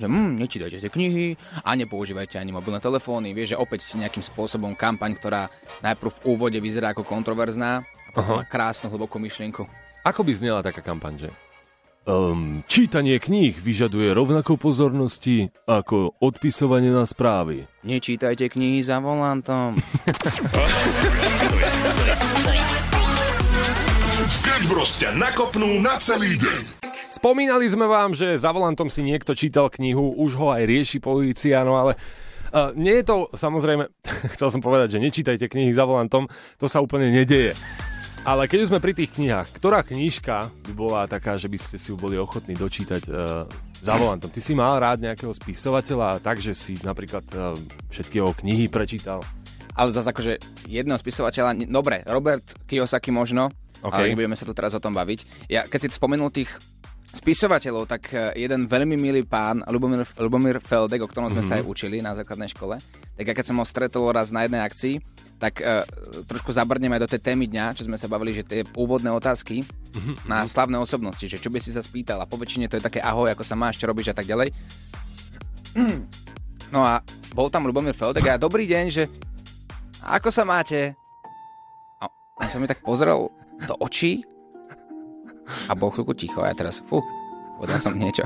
že 0.00 0.08
hm, 0.08 0.40
nečítajte 0.40 0.80
si 0.80 0.88
knihy 0.88 1.36
a 1.60 1.76
nepoužívajte 1.76 2.40
ani 2.40 2.56
mobilné 2.56 2.80
telefóny. 2.80 3.36
Vieš, 3.36 3.52
že 3.52 3.60
opäť 3.60 3.84
nejakým 4.00 4.24
spôsobom 4.24 4.72
kampaň, 4.72 5.12
ktorá 5.12 5.52
najprv 5.84 6.08
v 6.08 6.20
úvode 6.24 6.56
vyzerá 6.56 6.96
ako 6.96 7.04
kontroverzná 7.04 7.84
a 8.10 8.12
potom 8.12 8.42
má 8.42 8.44
krásnu 8.44 8.90
hlbokú 8.90 9.22
myšlienku. 9.22 9.62
Ako 10.02 10.26
by 10.26 10.32
znela 10.34 10.66
taká 10.66 10.82
kampaň, 10.82 11.28
že? 11.28 11.30
Um, 12.10 12.66
čítanie 12.66 13.22
kníh 13.22 13.54
vyžaduje 13.54 14.10
rovnako 14.10 14.58
pozornosti 14.58 15.54
ako 15.68 16.18
odpisovanie 16.18 16.90
na 16.90 17.06
správy. 17.06 17.70
Nečítajte 17.86 18.50
knihy 18.50 18.82
za 18.82 18.98
volantom. 18.98 19.78
Sketch 24.30 24.66
Bros 24.66 24.98
ťa 24.98 25.14
nakopnú 25.14 25.78
na 25.78 26.00
celý 26.02 26.34
deň. 26.34 26.82
Spomínali 27.06 27.70
sme 27.70 27.86
vám, 27.86 28.16
že 28.16 28.34
za 28.40 28.50
volantom 28.50 28.90
si 28.90 29.06
niekto 29.06 29.36
čítal 29.38 29.70
knihu, 29.70 30.14
už 30.18 30.34
ho 30.34 30.50
aj 30.50 30.66
rieši 30.66 30.98
polícia, 30.98 31.62
no 31.62 31.78
ale 31.78 31.94
Uh, 32.50 32.74
nie 32.74 32.98
je 32.98 33.06
to, 33.06 33.30
samozrejme, 33.30 33.86
chcel 34.34 34.50
som 34.50 34.58
povedať, 34.58 34.98
že 34.98 35.02
nečítajte 35.06 35.46
knihy 35.46 35.70
za 35.70 35.86
volantom, 35.86 36.26
to 36.58 36.66
sa 36.66 36.82
úplne 36.82 37.14
nedeje. 37.14 37.54
Ale 38.20 38.44
keď 38.44 38.68
už 38.68 38.70
sme 38.76 38.84
pri 38.84 38.92
tých 38.92 39.16
knihách, 39.16 39.48
ktorá 39.56 39.80
knižka 39.80 40.52
by 40.68 40.72
bola 40.76 41.08
taká, 41.08 41.40
že 41.40 41.48
by 41.48 41.56
ste 41.56 41.80
si 41.80 41.88
ju 41.88 41.96
boli 41.96 42.20
ochotní 42.20 42.52
dočítať 42.52 43.08
uh, 43.08 43.48
za 43.80 43.94
volantom? 43.96 44.28
Ty 44.28 44.40
si 44.44 44.52
mal 44.52 44.76
rád 44.76 45.00
nejakého 45.00 45.32
spisovateľa, 45.32 46.20
takže 46.20 46.52
si 46.52 46.76
napríklad 46.84 47.24
uh, 47.32 47.56
všetky 47.88 48.20
jeho 48.20 48.36
knihy 48.36 48.68
prečítal? 48.68 49.24
Ale 49.72 49.96
zase 49.96 50.12
akože 50.12 50.36
jedného 50.68 51.00
spisovateľa, 51.00 51.64
dobre, 51.64 52.04
Robert 52.04 52.44
Kiyosaki 52.68 53.08
možno, 53.08 53.48
okay. 53.80 53.88
ale 53.88 54.12
nebudeme 54.12 54.36
sa 54.36 54.44
tu 54.44 54.52
teraz 54.52 54.76
o 54.76 54.84
tom 54.84 54.92
baviť. 54.92 55.48
Ja, 55.48 55.64
keď 55.64 55.88
si 55.88 55.96
spomenul 55.96 56.28
tých 56.28 56.52
spisovateľov, 57.10 57.90
tak 57.90 58.14
e, 58.14 58.46
jeden 58.46 58.70
veľmi 58.70 58.94
milý 58.94 59.26
pán, 59.26 59.66
Lubomír, 59.66 60.06
Lubomír 60.14 60.62
Feldek, 60.62 61.02
o 61.02 61.10
ktorom 61.10 61.30
sme 61.30 61.42
mm-hmm. 61.42 61.50
sa 61.50 61.58
aj 61.58 61.66
učili 61.66 61.98
na 61.98 62.14
základnej 62.14 62.50
škole, 62.54 62.78
tak 63.18 63.24
ja 63.26 63.34
keď 63.34 63.46
som 63.50 63.58
ho 63.58 63.66
stretol 63.66 64.14
raz 64.14 64.30
na 64.30 64.46
jednej 64.46 64.62
akcii, 64.62 65.02
tak 65.40 65.58
uh, 65.64 65.82
trošku 66.28 66.52
zabrneme 66.52 67.00
aj 67.00 67.02
do 67.08 67.10
tej 67.16 67.32
témy 67.32 67.48
dňa, 67.48 67.72
čo 67.72 67.88
sme 67.88 67.96
sa 67.96 68.06
bavili, 68.06 68.36
že 68.36 68.44
tie 68.44 68.60
úvodné 68.76 69.08
otázky 69.08 69.64
mm-hmm. 69.64 70.28
na 70.28 70.44
slavné 70.44 70.76
osobnosti, 70.76 71.24
že 71.24 71.40
čo 71.40 71.48
by 71.48 71.58
si 71.58 71.72
sa 71.72 71.80
spýtal 71.80 72.20
a 72.20 72.28
po 72.28 72.36
väčšine 72.36 72.68
to 72.68 72.76
je 72.76 72.84
také 72.84 73.00
ahoj, 73.00 73.32
ako 73.32 73.42
sa 73.42 73.56
máš, 73.56 73.80
čo 73.80 73.88
robíš 73.88 74.12
a 74.12 74.16
tak 74.16 74.28
ďalej. 74.28 74.52
No 76.70 76.86
a 76.86 77.02
bol 77.34 77.50
tam 77.50 77.66
Lubomír 77.66 77.96
Feldek 77.96 78.26
a 78.30 78.38
dobrý 78.38 78.68
deň, 78.68 78.84
že 78.92 79.10
ako 80.04 80.28
sa 80.30 80.46
máte? 80.46 80.94
A 81.98 82.08
on 82.38 82.46
sa 82.48 82.60
mi 82.62 82.70
tak 82.70 82.84
pozrel 82.84 83.28
do 83.66 83.74
očí 83.80 84.24
a 85.68 85.72
bol 85.74 85.90
chvíľku 85.90 86.14
ticho 86.14 86.42
a 86.42 86.50
ja 86.50 86.54
teraz, 86.56 86.82
fú, 86.84 87.02
povedal 87.58 87.78
som 87.80 87.94
niečo, 88.02 88.24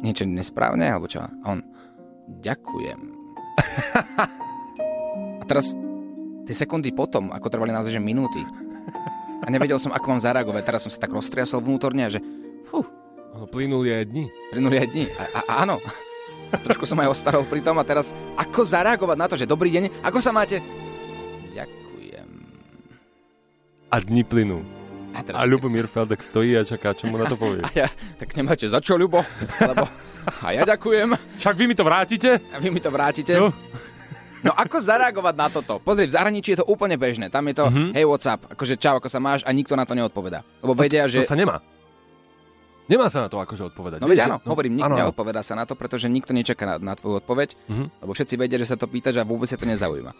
niečo 0.00 0.24
nesprávne, 0.24 0.88
alebo 0.88 1.10
čo? 1.10 1.22
A 1.22 1.30
on, 1.46 1.62
ďakujem. 2.40 3.00
a 5.40 5.44
teraz, 5.46 5.74
tie 6.46 6.54
sekundy 6.54 6.94
potom, 6.94 7.34
ako 7.34 7.50
trvali 7.50 7.74
naozaj, 7.74 7.94
že 7.94 8.02
minúty, 8.02 8.42
a 9.38 9.46
nevedel 9.48 9.78
som, 9.78 9.94
ako 9.94 10.06
mám 10.12 10.22
zareagovať, 10.22 10.62
teraz 10.66 10.82
som 10.84 10.92
sa 10.92 11.00
tak 11.00 11.14
roztriasol 11.14 11.62
vnútorne, 11.62 12.10
že 12.10 12.20
fú. 12.66 12.82
Plynuli 13.48 13.94
aj 13.94 14.04
dni. 14.10 14.24
Plynuli 14.50 14.76
aj 14.82 14.88
dni, 14.90 15.04
a, 15.14 15.22
a, 15.24 15.40
a 15.46 15.52
áno. 15.62 15.78
A 16.48 16.56
trošku 16.56 16.88
som 16.88 16.98
aj 17.00 17.12
ostarol 17.12 17.44
pri 17.44 17.60
tom 17.60 17.76
a 17.76 17.84
teraz, 17.84 18.16
ako 18.34 18.64
zareagovať 18.64 19.16
na 19.20 19.26
to, 19.28 19.36
že 19.36 19.48
dobrý 19.48 19.68
deň, 19.68 20.00
ako 20.00 20.18
sa 20.18 20.32
máte? 20.32 20.64
Ďakujem. 21.52 22.28
A 23.92 23.96
dni 24.00 24.22
plynú. 24.24 24.77
A, 25.14 25.24
teraz... 25.24 25.38
a 25.40 25.48
Ľubomír 25.48 25.88
Feldek 25.88 26.20
stojí 26.20 26.56
a 26.58 26.62
čaká, 26.66 26.92
čo 26.92 27.08
mu 27.08 27.16
na 27.16 27.28
to 27.28 27.36
povie. 27.42 27.64
A 27.64 27.70
ja, 27.72 27.88
tak 28.20 28.34
nemáte 28.36 28.68
za 28.68 28.80
čo, 28.82 28.96
Ľubo, 28.96 29.24
lebo 29.60 29.88
a 30.44 30.52
ja 30.52 30.62
ďakujem. 30.68 31.16
Však 31.40 31.56
vy 31.56 31.64
mi 31.64 31.74
to 31.74 31.84
vrátite? 31.84 32.36
A 32.52 32.56
vy 32.60 32.68
mi 32.68 32.80
to 32.84 32.92
vrátite. 32.92 33.32
Čo? 33.32 33.48
No 34.38 34.54
ako 34.54 34.78
zareagovať 34.78 35.34
na 35.34 35.48
toto? 35.50 35.82
Pozri, 35.82 36.06
v 36.06 36.14
zahraničí 36.14 36.54
je 36.54 36.62
to 36.62 36.66
úplne 36.70 36.94
bežné. 36.94 37.26
Tam 37.26 37.42
je 37.50 37.58
to, 37.58 37.64
mm-hmm. 37.66 37.90
hej, 37.96 38.04
WhatsApp, 38.06 38.40
akože 38.54 38.74
čau, 38.78 39.02
ako 39.02 39.10
sa 39.10 39.18
máš 39.18 39.42
a 39.42 39.50
nikto 39.50 39.74
na 39.74 39.82
to 39.82 39.98
neodpovedá. 39.98 40.46
Lebo 40.62 40.78
to, 40.78 40.80
vedia, 40.86 41.10
že... 41.10 41.26
To 41.26 41.34
sa 41.34 41.38
nemá. 41.38 41.58
Nemá 42.88 43.10
sa 43.12 43.26
na 43.26 43.28
to 43.28 43.36
akože 43.42 43.74
odpovedať. 43.74 43.98
No 44.00 44.08
veď 44.08 44.30
áno, 44.30 44.36
no, 44.40 44.54
hovorím, 44.54 44.80
nikto 44.80 44.94
neodpovedá 44.94 45.42
sa 45.42 45.58
na 45.58 45.68
to, 45.68 45.76
pretože 45.76 46.08
nikto 46.08 46.32
nečaká 46.32 46.64
na, 46.64 46.74
na 46.80 46.94
tvoju 46.94 47.20
odpoveď, 47.20 47.58
mm-hmm. 47.68 47.86
lebo 48.00 48.12
všetci 48.14 48.34
vedia, 48.38 48.56
že 48.62 48.68
sa 48.70 48.76
to 48.78 48.86
pýtaš 48.86 49.20
a 49.20 49.26
vôbec 49.26 49.50
sa 49.50 49.58
to 49.58 49.66
nezaujíma. 49.66 50.14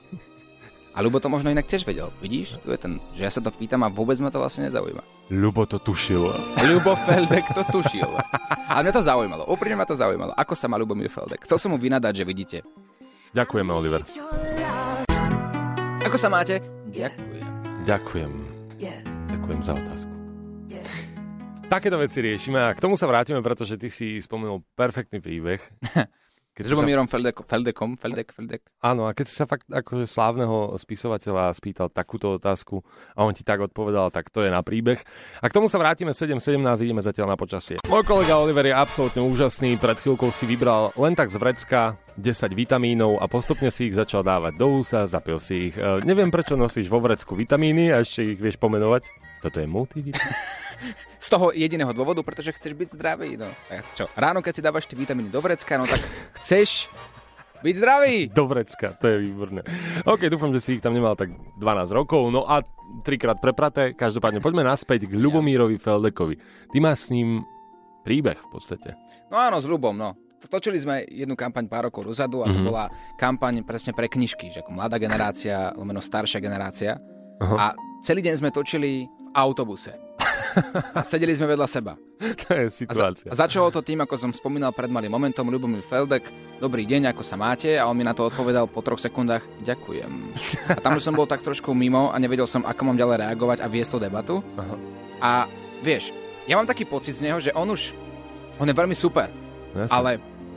A 0.99 1.03
Ľubo 1.07 1.23
to 1.23 1.31
možno 1.31 1.47
inak 1.55 1.71
tiež 1.71 1.87
vedel. 1.87 2.11
Vidíš? 2.19 2.59
Tu 2.59 2.75
je 2.75 2.79
ten, 2.83 2.99
že 3.15 3.23
ja 3.23 3.31
sa 3.31 3.39
to 3.39 3.55
pýtam 3.55 3.87
a 3.87 3.89
vôbec 3.89 4.19
ma 4.19 4.35
to 4.35 4.43
vlastne 4.43 4.67
nezaujíma. 4.67 5.31
Ľubo 5.31 5.63
to 5.71 5.79
tušil. 5.79 6.27
Ľubo 6.59 6.99
Feldek 7.07 7.47
to 7.55 7.63
tušil. 7.71 8.19
Ale 8.67 8.83
mňa 8.83 8.99
to 8.99 9.07
zaujímalo. 9.07 9.47
Úprimne 9.47 9.79
ma 9.79 9.87
to 9.87 9.95
zaujímalo. 9.95 10.35
Ako 10.35 10.59
sa 10.59 10.67
má 10.67 10.75
Ľubomír 10.75 11.07
Feldek? 11.07 11.47
Chcel 11.47 11.63
som 11.63 11.71
mu 11.71 11.79
vynadať, 11.79 12.19
že 12.19 12.25
vidíte. 12.27 12.59
Ďakujeme, 13.31 13.71
Oliver. 13.71 14.03
Ako 16.03 16.19
sa 16.19 16.27
máte? 16.27 16.59
Ďakujem. 16.91 17.47
Ďakujem. 17.87 18.33
Ďakujem 19.31 19.61
za 19.63 19.79
otázku. 19.79 20.13
Takéto 21.71 22.01
veci 22.03 22.19
riešime 22.27 22.59
a 22.59 22.75
k 22.75 22.83
tomu 22.83 22.99
sa 22.99 23.07
vrátime, 23.07 23.39
pretože 23.39 23.79
ty 23.79 23.87
si 23.87 24.19
spomenul 24.19 24.67
perfektný 24.75 25.23
príbeh. 25.23 25.63
Keď 26.59 26.67
s 26.67 26.75
Ľubomírom 26.75 27.07
sa... 27.07 27.15
Feldek, 27.15 27.39
Feldekom, 27.47 27.95
Feldek, 27.95 28.35
Feldek. 28.35 28.63
Áno, 28.83 29.07
a 29.07 29.15
keď 29.15 29.31
si 29.31 29.39
sa 29.39 29.47
fakt 29.47 29.71
akože 29.71 30.11
slávneho 30.11 30.75
spisovateľa 30.75 31.55
spýtal 31.55 31.87
takúto 31.87 32.35
otázku 32.35 32.83
a 33.15 33.23
on 33.23 33.31
ti 33.31 33.47
tak 33.47 33.63
odpovedal, 33.63 34.11
tak 34.11 34.35
to 34.35 34.43
je 34.43 34.51
na 34.51 34.59
príbeh. 34.67 34.99
A 35.39 35.47
k 35.47 35.55
tomu 35.55 35.71
sa 35.71 35.79
vrátime 35.79 36.11
7.17, 36.11 36.59
ideme 36.83 36.99
zatiaľ 36.99 37.31
na 37.31 37.39
počasie. 37.39 37.79
Môj 37.87 38.03
kolega 38.03 38.43
Oliver 38.43 38.67
je 38.67 38.75
absolútne 38.75 39.23
úžasný, 39.23 39.79
pred 39.79 40.03
chvíľkou 40.03 40.35
si 40.35 40.51
vybral 40.51 40.91
len 40.99 41.15
tak 41.15 41.31
z 41.31 41.39
vrecka 41.39 41.95
10 42.19 42.51
vitamínov 42.59 43.23
a 43.23 43.31
postupne 43.31 43.71
si 43.71 43.87
ich 43.87 43.95
začal 43.95 44.27
dávať 44.27 44.59
do 44.59 44.83
ústa, 44.83 45.07
zapil 45.07 45.39
si 45.39 45.71
ich. 45.71 45.79
E, 45.79 46.03
neviem, 46.03 46.35
prečo 46.35 46.59
nosíš 46.59 46.91
vo 46.91 46.99
vrecku 46.99 47.39
vitamíny 47.39 47.95
a 47.95 48.03
ešte 48.03 48.35
ich 48.35 48.43
vieš 48.43 48.59
pomenovať. 48.59 49.07
Toto 49.47 49.63
je 49.63 49.71
multivitamín. 49.71 50.27
Z 51.25 51.27
toho 51.29 51.51
jediného 51.55 51.91
dôvodu, 51.93 52.23
pretože 52.23 52.55
chceš 52.55 52.75
byť 52.75 52.89
zdravý. 52.95 53.37
No. 53.39 53.49
čo, 53.99 54.07
ráno, 54.15 54.41
keď 54.41 54.53
si 54.55 54.63
dávaš 54.63 54.85
tie 54.87 54.99
vitamíny 54.99 55.29
do 55.29 55.41
vrecka, 55.43 55.79
no 55.79 55.85
tak 55.85 56.01
chceš 56.41 56.89
byť 57.63 57.75
zdravý. 57.75 58.17
Do 58.31 58.47
vrecka, 58.47 58.95
to 58.95 59.11
je 59.11 59.17
výborné. 59.19 59.67
OK, 60.07 60.31
dúfam, 60.31 60.55
že 60.55 60.63
si 60.63 60.71
ich 60.79 60.85
tam 60.85 60.95
nemal 60.95 61.19
tak 61.19 61.35
12 61.59 61.91
rokov. 61.91 62.31
No 62.31 62.47
a 62.47 62.63
trikrát 63.03 63.43
prepraté. 63.43 63.93
Každopádne 63.99 64.39
poďme 64.39 64.63
naspäť 64.63 65.11
k 65.11 65.19
Ľubomírovi 65.19 65.77
Feldekovi. 65.77 66.39
Ty 66.71 66.79
máš 66.79 67.11
s 67.11 67.13
ním 67.15 67.43
príbeh 68.07 68.39
v 68.39 68.49
podstate. 68.49 68.95
No 69.29 69.37
áno, 69.37 69.59
s 69.59 69.67
Ľubom, 69.67 69.95
no. 69.99 70.15
Točili 70.39 70.79
sme 70.79 71.03
jednu 71.03 71.35
kampaň 71.35 71.67
pár 71.67 71.91
rokov 71.91 72.07
dozadu 72.07 72.47
a 72.47 72.49
to 72.49 72.55
mm-hmm. 72.55 72.69
bola 72.71 72.87
kampaň 73.19 73.67
presne 73.67 73.91
pre 73.91 74.07
knižky, 74.07 74.55
že 74.55 74.63
ako 74.63 74.71
mladá 74.71 74.95
generácia, 74.95 75.75
lomeno 75.75 75.99
staršia 75.99 76.39
generácia. 76.39 76.95
Uh-huh. 77.43 77.59
A 77.59 77.75
celý 78.07 78.23
deň 78.23 78.35
sme 78.39 78.55
točili 78.55 79.11
v 79.29 79.37
autobuse. 79.37 79.93
A 80.97 81.05
sedeli 81.05 81.37
sme 81.37 81.53
vedľa 81.55 81.69
seba. 81.69 81.95
To 82.49 82.51
je 82.51 82.67
situácia. 82.73 83.31
A, 83.31 83.35
za, 83.37 83.47
a 83.47 83.47
začalo 83.47 83.71
to 83.71 83.85
tým, 83.85 84.03
ako 84.03 84.19
som 84.19 84.31
spomínal 84.35 84.75
pred 84.75 84.91
malým 84.91 85.13
momentom, 85.13 85.47
Ľubomír 85.47 85.87
Feldek, 85.87 86.27
dobrý 86.59 86.83
deň, 86.83 87.15
ako 87.15 87.23
sa 87.23 87.39
máte? 87.39 87.79
A 87.79 87.87
on 87.87 87.95
mi 87.95 88.03
na 88.03 88.11
to 88.11 88.27
odpovedal 88.27 88.67
po 88.67 88.83
troch 88.83 88.99
sekundách, 88.99 89.47
ďakujem. 89.63 90.11
A 90.75 90.81
tam 90.83 90.99
už 90.99 91.05
som 91.07 91.15
bol 91.15 91.31
tak 91.31 91.47
trošku 91.47 91.71
mimo 91.77 92.11
a 92.11 92.17
nevedel 92.19 92.49
som, 92.51 92.67
ako 92.67 92.91
mám 92.91 92.99
ďalej 92.99 93.23
reagovať 93.23 93.59
a 93.63 93.71
viesť 93.71 93.91
tú 93.95 93.99
debatu. 94.03 94.35
Aha. 94.59 94.75
A 95.23 95.31
vieš, 95.79 96.11
ja 96.51 96.59
mám 96.59 96.67
taký 96.67 96.89
pocit 96.89 97.15
z 97.15 97.31
neho, 97.31 97.39
že 97.39 97.55
on 97.55 97.71
už, 97.71 97.95
on 98.59 98.67
je 98.67 98.75
veľmi 98.75 98.97
super, 98.99 99.31
Jasne. 99.79 99.95
ale 99.95 100.11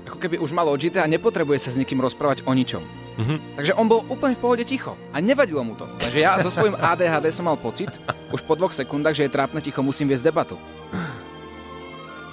ako 0.10 0.18
keby 0.18 0.42
už 0.42 0.50
mal 0.50 0.66
odžité 0.66 0.98
a 0.98 1.12
nepotrebuje 1.12 1.62
sa 1.62 1.70
s 1.70 1.78
niekým 1.78 2.02
rozprávať 2.02 2.42
o 2.50 2.52
ničom. 2.58 2.82
Mm-hmm. 3.22 3.38
Takže 3.62 3.74
on 3.78 3.86
bol 3.86 4.02
úplne 4.10 4.34
v 4.34 4.42
pohode 4.42 4.64
ticho 4.66 4.98
a 5.14 5.22
nevadilo 5.22 5.62
mu 5.62 5.78
to. 5.78 5.86
Takže 6.02 6.20
ja 6.20 6.42
so 6.42 6.50
svojím 6.50 6.74
ADHD 6.92 7.30
som 7.30 7.46
mal 7.46 7.58
pocit, 7.62 7.94
už 8.34 8.42
po 8.42 8.58
dvoch 8.58 8.74
sekundách, 8.74 9.14
že 9.14 9.30
je 9.30 9.36
trápne 9.38 9.62
ticho, 9.62 9.86
musím 9.86 10.10
viesť 10.10 10.26
debatu. 10.26 10.58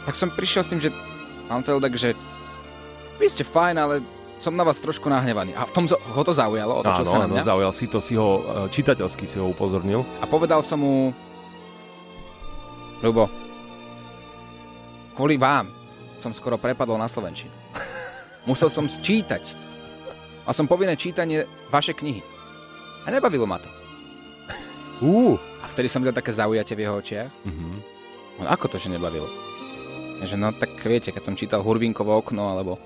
Tak 0.09 0.17
som 0.17 0.33
prišiel 0.33 0.65
s 0.65 0.71
tým, 0.73 0.81
že 0.81 0.89
pán 1.53 1.61
Feldek, 1.61 1.93
že 2.01 2.17
vy 3.21 3.27
ste 3.29 3.45
fajn, 3.45 3.77
ale 3.77 3.95
som 4.41 4.55
na 4.55 4.65
vás 4.65 4.81
trošku 4.81 5.11
nahnevaný. 5.11 5.53
A 5.59 5.69
v 5.69 5.73
tom 5.75 5.85
ho 5.91 6.23
to 6.25 6.33
zaujalo, 6.33 6.81
otočil 6.81 7.05
Áno, 7.05 7.13
sa 7.13 7.19
na 7.21 7.29
mňa. 7.29 7.43
zaujal 7.45 7.73
si 7.75 7.85
to, 7.91 7.99
si 7.99 8.15
ho, 8.15 8.41
e, 8.41 8.73
čitateľsky 8.73 9.27
si 9.27 9.37
ho 9.37 9.51
upozornil. 9.51 10.07
A 10.23 10.25
povedal 10.31 10.63
som 10.63 10.81
mu, 10.81 11.11
Ľubo, 12.99 13.31
kvôli 15.15 15.39
vám 15.39 15.71
som 16.19 16.35
skoro 16.35 16.59
prepadol 16.59 16.99
na 16.99 17.07
Slovenčinu. 17.07 17.55
Musel 18.43 18.67
som 18.75 18.91
sčítať 18.91 19.68
a 20.49 20.51
som 20.57 20.65
povinné 20.65 20.97
čítanie 20.97 21.45
vaše 21.69 21.93
knihy. 21.93 22.25
A 23.05 23.13
nebavilo 23.13 23.45
ma 23.45 23.61
to. 23.61 23.69
Uh. 25.05 25.37
A 25.61 25.69
vtedy 25.69 25.93
som 25.93 26.01
videl 26.01 26.17
také 26.17 26.33
zaujatie 26.33 26.73
v 26.73 26.83
jeho 26.89 26.97
očiach. 26.97 27.29
Uh-huh. 27.45 27.77
No, 28.41 28.49
ako 28.49 28.73
to, 28.73 28.77
že 28.81 28.89
nebavilo? 28.89 29.29
Že 30.25 30.41
no 30.41 30.51
tak 30.57 30.73
viete, 30.83 31.13
keď 31.13 31.23
som 31.23 31.39
čítal 31.39 31.61
Hurvinkovo 31.61 32.17
okno, 32.17 32.57
alebo 32.57 32.81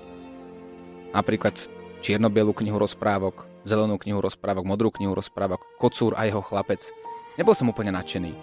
napríklad 1.15 1.55
čierno 2.03 2.27
knihu 2.29 2.77
rozprávok, 2.77 3.47
zelenú 3.63 3.95
knihu 3.95 4.19
rozprávok, 4.19 4.67
modrú 4.67 4.91
knihu 4.99 5.15
rozprávok, 5.15 5.63
Kocúr 5.79 6.13
a 6.19 6.27
jeho 6.27 6.43
chlapec, 6.43 6.91
nebol 7.39 7.55
som 7.55 7.71
úplne 7.71 7.95
nadšený. 7.95 8.35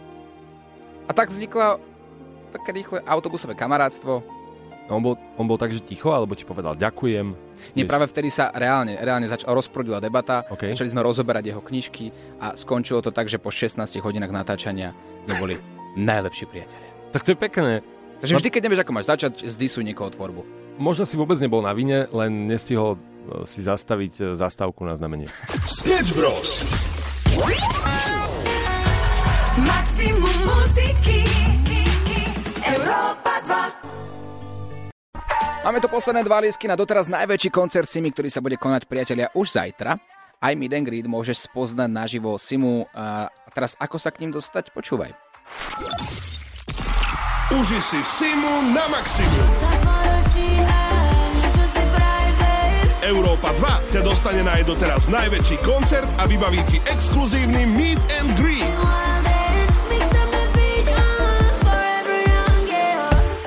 A 1.06 1.10
tak 1.12 1.28
vzniklo 1.28 1.78
také 2.50 2.72
rýchle 2.74 3.04
autobusové 3.04 3.54
kamarátstvo, 3.54 4.24
on 4.90 5.02
bol, 5.02 5.14
on 5.38 5.46
bol 5.46 5.56
tak, 5.56 5.70
že 5.70 5.80
ticho, 5.80 6.10
alebo 6.10 6.34
ti 6.34 6.42
povedal 6.42 6.74
ďakujem? 6.74 7.26
Nie, 7.78 7.84
vieš? 7.86 7.90
práve 7.90 8.06
vtedy 8.10 8.28
sa 8.28 8.50
reálne, 8.50 8.98
reálne 8.98 9.30
zač- 9.30 9.46
rozprudila 9.46 10.02
debata, 10.02 10.44
okay. 10.50 10.74
začali 10.74 10.90
sme 10.90 11.06
rozoberať 11.06 11.54
jeho 11.54 11.62
knižky 11.62 12.10
a 12.42 12.58
skončilo 12.58 12.98
to 13.00 13.14
tak, 13.14 13.30
že 13.30 13.38
po 13.38 13.54
16 13.54 13.78
hodinách 14.02 14.34
natáčania 14.34 14.90
sme 15.26 15.34
boli 15.38 15.54
najlepší 16.10 16.44
priatelia. 16.50 16.90
Tak 17.14 17.22
to 17.22 17.32
je 17.34 17.38
pekné. 17.38 17.72
Takže 18.20 18.36
vždy, 18.36 18.50
keď 18.52 18.62
nevieš, 18.68 18.82
ako 18.84 18.92
máš 18.92 19.08
začať, 19.08 19.32
zdisuj 19.48 19.80
niekoho 19.80 20.12
tvorbu. 20.12 20.44
Možno 20.76 21.08
si 21.08 21.16
vôbec 21.16 21.40
nebol 21.40 21.64
na 21.64 21.72
vine, 21.72 22.04
len 22.12 22.48
nestihol 22.48 22.96
e, 22.96 23.48
si 23.48 23.64
zastaviť 23.64 24.12
e, 24.20 24.22
zastávku 24.36 24.84
na 24.84 24.96
znamenie. 24.96 25.28
Sketch 25.64 26.12
Bros. 26.12 26.64
Maximum 29.60 30.29
Máme 35.70 35.86
tu 35.86 35.86
posledné 35.86 36.26
dva 36.26 36.42
lísky 36.42 36.66
na 36.66 36.74
doteraz 36.74 37.06
najväčší 37.06 37.54
koncert 37.54 37.86
Simi, 37.86 38.10
ktorý 38.10 38.26
sa 38.26 38.42
bude 38.42 38.58
konať 38.58 38.90
priatelia 38.90 39.30
už 39.38 39.54
zajtra. 39.54 40.02
Aj 40.42 40.50
Meet 40.58 40.74
and 40.74 40.82
Greet 40.82 41.06
môžeš 41.06 41.46
spoznať 41.46 41.86
naživo 41.86 42.34
Simu. 42.42 42.90
A 42.90 43.30
teraz 43.54 43.78
ako 43.78 43.94
sa 44.02 44.10
k 44.10 44.26
ním 44.26 44.34
dostať? 44.34 44.74
Počúvaj. 44.74 45.14
Uži 47.54 47.78
si 47.78 48.02
Simu 48.02 48.74
na 48.74 48.82
maximum. 48.90 49.50
Európa 53.06 53.54
2 53.54 53.94
ťa 53.94 54.00
dostane 54.02 54.42
na 54.42 54.58
jej 54.58 54.66
doteraz 54.66 55.06
najväčší 55.06 55.62
koncert 55.62 56.10
a 56.18 56.26
vybaví 56.26 56.66
ti 56.66 56.82
exkluzívny 56.90 57.62
Meet 57.70 58.02
and 58.18 58.34
Greet. 58.34 59.09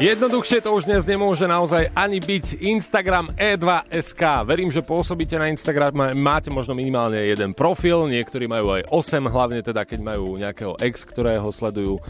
Jednoduchšie 0.04 0.60
to 0.60 0.76
už 0.76 0.84
dnes 0.84 1.08
nemôže 1.08 1.48
naozaj 1.48 1.88
ani 1.96 2.20
byť 2.20 2.60
Instagram 2.60 3.32
E2SK. 3.40 4.44
Verím, 4.44 4.68
že 4.68 4.84
pôsobíte 4.84 5.40
na 5.40 5.48
Instagram, 5.48 6.12
máte 6.20 6.52
možno 6.52 6.76
minimálne 6.76 7.24
jeden 7.24 7.56
profil, 7.56 8.12
niektorí 8.12 8.44
majú 8.44 8.76
aj 8.76 8.92
8, 8.92 9.24
hlavne 9.32 9.64
teda 9.64 9.88
keď 9.88 10.04
majú 10.04 10.36
nejakého 10.36 10.76
ex, 10.84 11.08
ktorého 11.08 11.48
sledujú. 11.56 12.04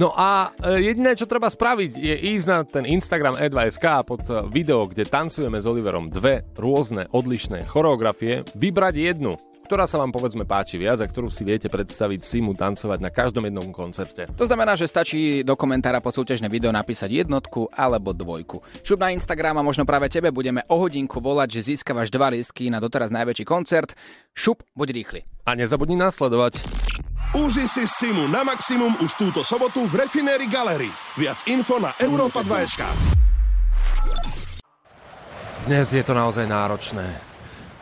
No 0.00 0.16
a 0.16 0.56
e, 0.56 0.88
jediné, 0.88 1.12
čo 1.12 1.28
treba 1.28 1.52
spraviť, 1.52 1.92
je 2.00 2.16
ísť 2.32 2.46
na 2.48 2.64
ten 2.64 2.88
Instagram 2.88 3.36
E2SK 3.36 3.84
a 3.92 4.00
pod 4.00 4.24
video, 4.48 4.88
kde 4.88 5.04
tancujeme 5.04 5.60
s 5.60 5.68
Oliverom 5.68 6.08
dve 6.08 6.48
rôzne 6.56 7.12
odlišné 7.12 7.68
choreografie, 7.68 8.48
vybrať 8.56 8.94
jednu 8.96 9.36
ktorá 9.64 9.88
sa 9.88 9.96
vám 9.96 10.12
povedzme 10.12 10.44
páči 10.44 10.76
viac 10.76 11.00
a 11.00 11.08
ktorú 11.08 11.32
si 11.32 11.42
viete 11.42 11.72
predstaviť 11.72 12.20
Simu 12.20 12.52
tancovať 12.52 12.98
na 13.00 13.10
každom 13.10 13.48
jednom 13.48 13.72
koncerte. 13.72 14.28
To 14.36 14.44
znamená, 14.44 14.76
že 14.76 14.84
stačí 14.86 15.40
do 15.40 15.56
komentára 15.56 16.04
pod 16.04 16.14
súťažné 16.14 16.52
video 16.52 16.70
napísať 16.70 17.24
jednotku 17.24 17.72
alebo 17.72 18.12
dvojku. 18.12 18.60
Šup 18.84 19.00
na 19.00 19.10
Instagram 19.10 19.58
a 19.58 19.66
možno 19.66 19.88
práve 19.88 20.12
tebe 20.12 20.28
budeme 20.28 20.62
o 20.68 20.76
hodinku 20.76 21.18
volať, 21.18 21.58
že 21.58 21.74
získavaš 21.74 22.12
dva 22.12 22.30
lístky 22.30 22.68
na 22.68 22.78
doteraz 22.78 23.08
najväčší 23.08 23.44
koncert. 23.48 23.96
Šup, 24.36 24.60
buď 24.76 24.88
rýchly. 24.92 25.20
A 25.48 25.56
nezabudni 25.56 25.96
následovať. 25.96 26.64
Uži 27.34 27.66
si 27.66 27.82
Simu 27.88 28.30
na 28.30 28.46
maximum 28.46 28.94
už 29.02 29.18
túto 29.18 29.42
sobotu 29.42 29.88
v 29.90 30.06
Refinery 30.06 30.46
Gallery. 30.46 30.92
Viac 31.18 31.42
info 31.50 31.82
na 31.82 31.90
Europa 31.98 32.46
2SK. 32.46 32.86
Dnes 35.64 35.88
je 35.96 36.04
to 36.04 36.12
naozaj 36.12 36.44
náročné. 36.44 37.08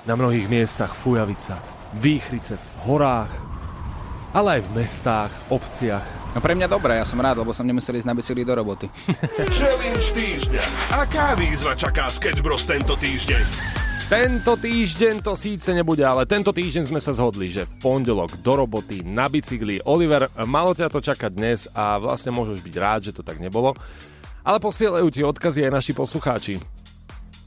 Na 0.07 0.15
mnohých 0.15 0.47
miestach 0.47 0.95
fujavica, 0.95 1.59
výchrice 1.97 2.57
v 2.57 2.69
horách, 2.89 3.33
ale 4.33 4.59
aj 4.59 4.63
v 4.65 4.71
mestách, 4.81 5.33
obciach. 5.53 6.05
No 6.33 6.41
pre 6.41 6.57
mňa 6.57 6.65
dobré, 6.65 6.97
ja 6.97 7.05
som 7.05 7.21
rád, 7.21 7.45
lebo 7.45 7.53
som 7.53 7.69
nemusel 7.69 8.01
ísť 8.01 8.09
na 8.09 8.17
bicykli 8.17 8.41
do 8.41 8.57
roboty. 8.57 8.89
Challenge 9.57 10.09
týždňa. 10.17 10.65
Aká 10.89 11.37
výzva 11.37 11.77
čaká 11.77 12.09
Sketch 12.09 12.41
Bros 12.41 12.65
tento 12.65 12.97
týždeň? 12.97 13.45
Tento 14.13 14.61
týždeň 14.61 15.25
to 15.25 15.33
síce 15.37 15.73
nebude, 15.73 16.05
ale 16.05 16.29
tento 16.29 16.53
týždeň 16.53 16.85
sme 16.89 17.01
sa 17.01 17.17
zhodli, 17.17 17.49
že 17.49 17.65
v 17.65 17.73
pondelok 17.81 18.41
do 18.45 18.61
roboty 18.61 19.01
na 19.05 19.29
bicykli. 19.29 19.81
Oliver, 19.89 20.29
malo 20.49 20.77
ťa 20.77 20.93
to 20.93 21.01
čakať 21.01 21.33
dnes 21.33 21.69
a 21.73 21.97
vlastne 21.97 22.33
môžeš 22.33 22.61
byť 22.61 22.75
rád, 22.77 23.01
že 23.09 23.17
to 23.17 23.25
tak 23.25 23.41
nebolo. 23.41 23.73
Ale 24.45 24.61
posielajú 24.61 25.09
ti 25.09 25.25
odkazy 25.25 25.65
aj 25.65 25.73
naši 25.73 25.93
poslucháči. 25.97 26.61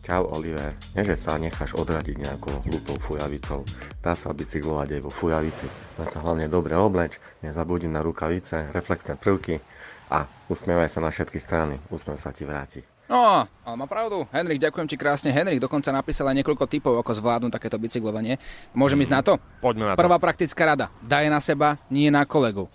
Čau 0.06 0.30
Oliver, 0.38 0.70
nie 0.94 1.02
že 1.02 1.18
sa 1.18 1.34
necháš 1.42 1.74
odradiť 1.74 2.22
nejakou 2.22 2.54
hlúpou 2.70 2.94
fujavicou. 3.02 3.66
Dá 4.06 4.14
sa 4.14 4.38
bicyklovať 4.38 4.94
aj 4.94 5.02
vo 5.02 5.10
fujavici. 5.10 5.66
Len 5.98 6.08
sa 6.14 6.22
hlavne 6.22 6.46
dobre 6.46 6.78
obleč, 6.78 7.18
nezabudni 7.42 7.90
na 7.90 8.06
rukavice, 8.06 8.70
reflexné 8.70 9.18
prvky 9.18 9.66
a 10.14 10.30
usmievaj 10.46 10.94
sa 10.94 11.02
na 11.02 11.10
všetky 11.10 11.42
strany. 11.42 11.82
Úsmev 11.90 12.22
sa 12.22 12.30
ti 12.30 12.46
vráti. 12.46 12.86
No, 13.10 13.50
ale 13.50 13.76
má 13.82 13.90
pravdu. 13.90 14.30
Henrik, 14.30 14.62
ďakujem 14.62 14.86
ti 14.86 14.94
krásne. 14.94 15.34
Henrik 15.34 15.58
dokonca 15.58 15.90
napísal 15.90 16.30
aj 16.30 16.38
niekoľko 16.38 16.70
typov, 16.70 17.02
ako 17.02 17.26
zvládnuť 17.26 17.58
takéto 17.58 17.82
bicyklovanie. 17.82 18.38
Môžem 18.78 19.02
ísť 19.02 19.10
na 19.14 19.22
to? 19.26 19.42
Poďme 19.58 19.90
na 19.90 19.92
to. 19.98 20.06
Prvá 20.06 20.22
praktická 20.22 20.70
rada. 20.70 20.94
Daj 21.02 21.34
na 21.34 21.42
seba, 21.42 21.82
nie 21.90 22.14
na 22.14 22.30
kolegu. 22.30 22.70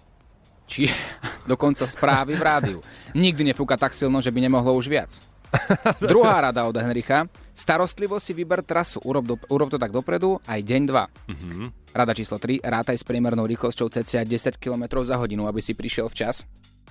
Či 0.66 0.90
dokonca 1.50 1.86
správy 1.86 2.34
v 2.34 2.42
rádiu. 2.42 2.78
Nikdy 3.14 3.54
nefúka 3.54 3.78
tak 3.78 3.94
silno, 3.94 4.18
že 4.18 4.34
by 4.34 4.50
nemohlo 4.50 4.74
už 4.74 4.90
viac. 4.90 5.29
Druhá 6.10 6.50
rada 6.50 6.66
od 6.66 6.76
Henricha. 6.76 7.26
Starostlivo 7.50 8.16
si 8.22 8.32
vyber 8.32 8.62
trasu. 8.62 9.02
Urob, 9.02 9.24
do, 9.26 9.36
urob 9.50 9.68
to 9.68 9.78
tak 9.78 9.90
dopredu 9.90 10.38
aj 10.46 10.60
deň 10.62 10.82
2. 10.86 11.30
Mm-hmm. 11.30 11.66
Rada 11.92 12.12
číslo 12.14 12.38
3. 12.38 12.62
Rátaj 12.62 12.96
s 12.96 13.04
priemernou 13.04 13.44
rýchlosťou 13.44 13.90
cca 13.90 14.22
10 14.22 14.56
km 14.56 15.02
za 15.02 15.18
hodinu, 15.18 15.50
aby 15.50 15.58
si 15.58 15.74
prišiel 15.74 16.08
včas. 16.08 16.46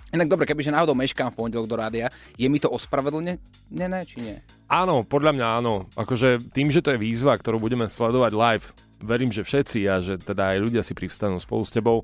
Inak 0.10 0.26
dobre, 0.26 0.50
kebyže 0.50 0.74
náhodou 0.74 0.98
meškám 0.98 1.30
v 1.30 1.38
pondelok 1.38 1.70
do 1.70 1.78
rádia, 1.78 2.10
je 2.34 2.50
mi 2.50 2.58
to 2.58 2.66
ospravedlnené, 2.74 4.00
či 4.10 4.18
nie? 4.18 4.36
Áno, 4.66 5.06
podľa 5.06 5.38
mňa 5.38 5.48
áno. 5.62 5.86
Akože 5.94 6.42
tým, 6.50 6.74
že 6.74 6.82
to 6.82 6.98
je 6.98 7.02
výzva, 7.02 7.38
ktorú 7.38 7.62
budeme 7.62 7.86
sledovať 7.86 8.34
live, 8.34 8.66
verím, 9.06 9.30
že 9.30 9.46
všetci 9.46 9.80
a 9.86 10.02
že 10.02 10.18
teda 10.18 10.58
aj 10.58 10.66
ľudia 10.66 10.82
si 10.82 10.98
privstanú 10.98 11.38
spolu 11.38 11.62
s 11.62 11.70
tebou, 11.70 12.02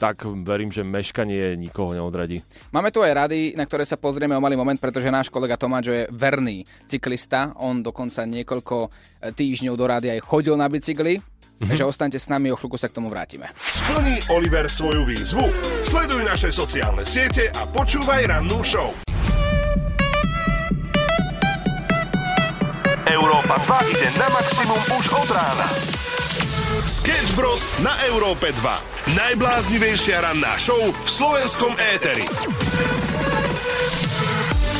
tak 0.00 0.24
verím, 0.24 0.72
že 0.72 0.80
meškanie 0.80 1.60
nikoho 1.60 1.92
neodradí. 1.92 2.40
Máme 2.72 2.88
tu 2.88 3.04
aj 3.04 3.28
rady, 3.28 3.52
na 3.52 3.68
ktoré 3.68 3.84
sa 3.84 4.00
pozrieme 4.00 4.32
o 4.32 4.40
malý 4.40 4.56
moment, 4.56 4.80
pretože 4.80 5.12
náš 5.12 5.28
kolega 5.28 5.60
Tomáč 5.60 5.92
je 5.92 6.02
verný 6.08 6.64
cyklista. 6.88 7.52
On 7.60 7.84
dokonca 7.84 8.24
niekoľko 8.24 8.76
e, 8.80 8.88
týždňov 9.36 9.74
do 9.76 9.84
rády 9.84 10.08
aj 10.16 10.24
chodil 10.24 10.56
na 10.56 10.72
bicykli. 10.72 11.20
Mm-hmm. 11.20 11.76
Takže 11.76 11.84
ostaňte 11.84 12.16
s 12.16 12.32
nami, 12.32 12.48
o 12.48 12.56
chvíľku 12.56 12.80
sa 12.80 12.88
k 12.88 12.96
tomu 12.96 13.12
vrátime. 13.12 13.52
Splní 13.60 14.32
Oliver 14.32 14.64
svoju 14.64 15.04
výzvu? 15.04 15.44
Sleduj 15.84 16.24
naše 16.24 16.48
sociálne 16.48 17.04
siete 17.04 17.52
a 17.52 17.68
počúvaj 17.68 18.32
rannú 18.32 18.64
show. 18.64 19.09
Európa 23.10 23.58
2 23.66 23.90
ide 23.90 24.08
na 24.14 24.30
maximum 24.30 24.78
už 24.94 25.10
od 25.18 25.30
rána. 25.34 25.66
Sketch 26.86 27.34
Bros. 27.34 27.66
na 27.82 27.90
Európe 28.06 28.54
2. 28.54 29.18
Najbláznivejšia 29.18 30.22
ranná 30.22 30.54
show 30.54 30.78
v 30.78 31.08
slovenskom 31.10 31.74
éteri. 31.74 32.22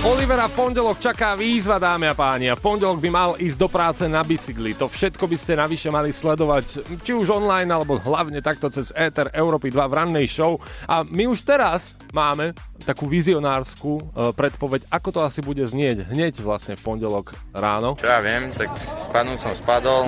Olivera 0.06 0.46
v 0.46 0.54
pondelok 0.56 1.02
čaká 1.02 1.34
výzva, 1.34 1.82
dámy 1.82 2.06
a 2.06 2.14
páni. 2.14 2.46
A 2.46 2.54
v 2.54 2.62
pondelok 2.62 3.02
by 3.02 3.10
mal 3.10 3.30
ísť 3.34 3.58
do 3.58 3.68
práce 3.68 4.06
na 4.06 4.22
bicykli. 4.22 4.78
To 4.78 4.86
všetko 4.86 5.26
by 5.26 5.36
ste 5.36 5.58
navyše 5.58 5.90
mali 5.90 6.14
sledovať, 6.14 6.86
či 7.02 7.12
už 7.12 7.34
online, 7.34 7.68
alebo 7.68 7.98
hlavne 7.98 8.38
takto 8.38 8.70
cez 8.70 8.94
Ether 8.94 9.26
Európy 9.34 9.74
2 9.74 9.90
v 9.90 9.96
rannej 9.98 10.30
show. 10.30 10.56
A 10.86 11.02
my 11.02 11.26
už 11.26 11.42
teraz 11.42 11.98
máme 12.14 12.54
takú 12.82 13.06
vizionárskú 13.06 14.00
uh, 14.00 14.32
predpoveď, 14.32 14.88
ako 14.88 15.08
to 15.10 15.20
asi 15.22 15.40
bude 15.40 15.62
znieť 15.62 16.08
hneď 16.08 16.40
vlastne 16.40 16.74
v 16.74 16.82
pondelok 16.82 17.36
ráno. 17.52 17.94
Čo 18.00 18.08
ja 18.08 18.20
viem, 18.20 18.48
tak 18.50 18.72
spadnúť 19.06 19.38
som 19.38 19.54
spadol. 19.54 20.02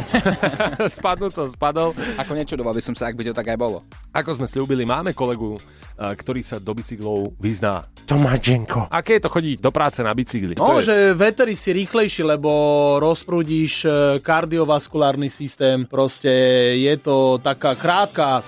Spadnúť 1.02 1.32
som 1.32 1.46
spadol. 1.48 1.90
Ako 2.18 2.32
nečudoval 2.35 2.74
by 2.74 2.82
som 2.82 2.94
sa, 2.94 3.08
ak 3.08 3.16
by 3.16 3.30
to 3.30 3.32
tak 3.32 3.48
aj 3.48 3.58
bolo. 3.58 3.85
Ako 4.12 4.37
sme 4.37 4.46
slúbili, 4.46 4.85
máme 4.85 5.12
kolegu, 5.12 5.56
uh, 5.56 6.12
ktorý 6.12 6.40
sa 6.42 6.58
do 6.58 6.72
bicyklov 6.72 7.37
vyzná. 7.38 7.87
Tomáčenko. 8.04 8.90
Aké 8.90 9.16
je 9.18 9.22
to 9.24 9.30
chodiť 9.30 9.56
do 9.62 9.70
práce 9.70 10.02
na 10.02 10.12
bicykli? 10.12 10.58
No, 10.58 10.78
je- 10.78 10.90
že 10.90 10.94
veteri 11.14 11.54
si 11.54 11.70
rýchlejší, 11.70 12.26
lebo 12.26 12.50
rozprúdiš 12.98 13.87
e, 13.87 13.88
kardiovaskulárny 14.20 15.30
systém. 15.30 15.87
Proste 15.87 16.28
je 16.76 16.94
to 16.98 17.38
taká 17.38 17.78
krátka 17.78 18.42
uh, 18.42 18.44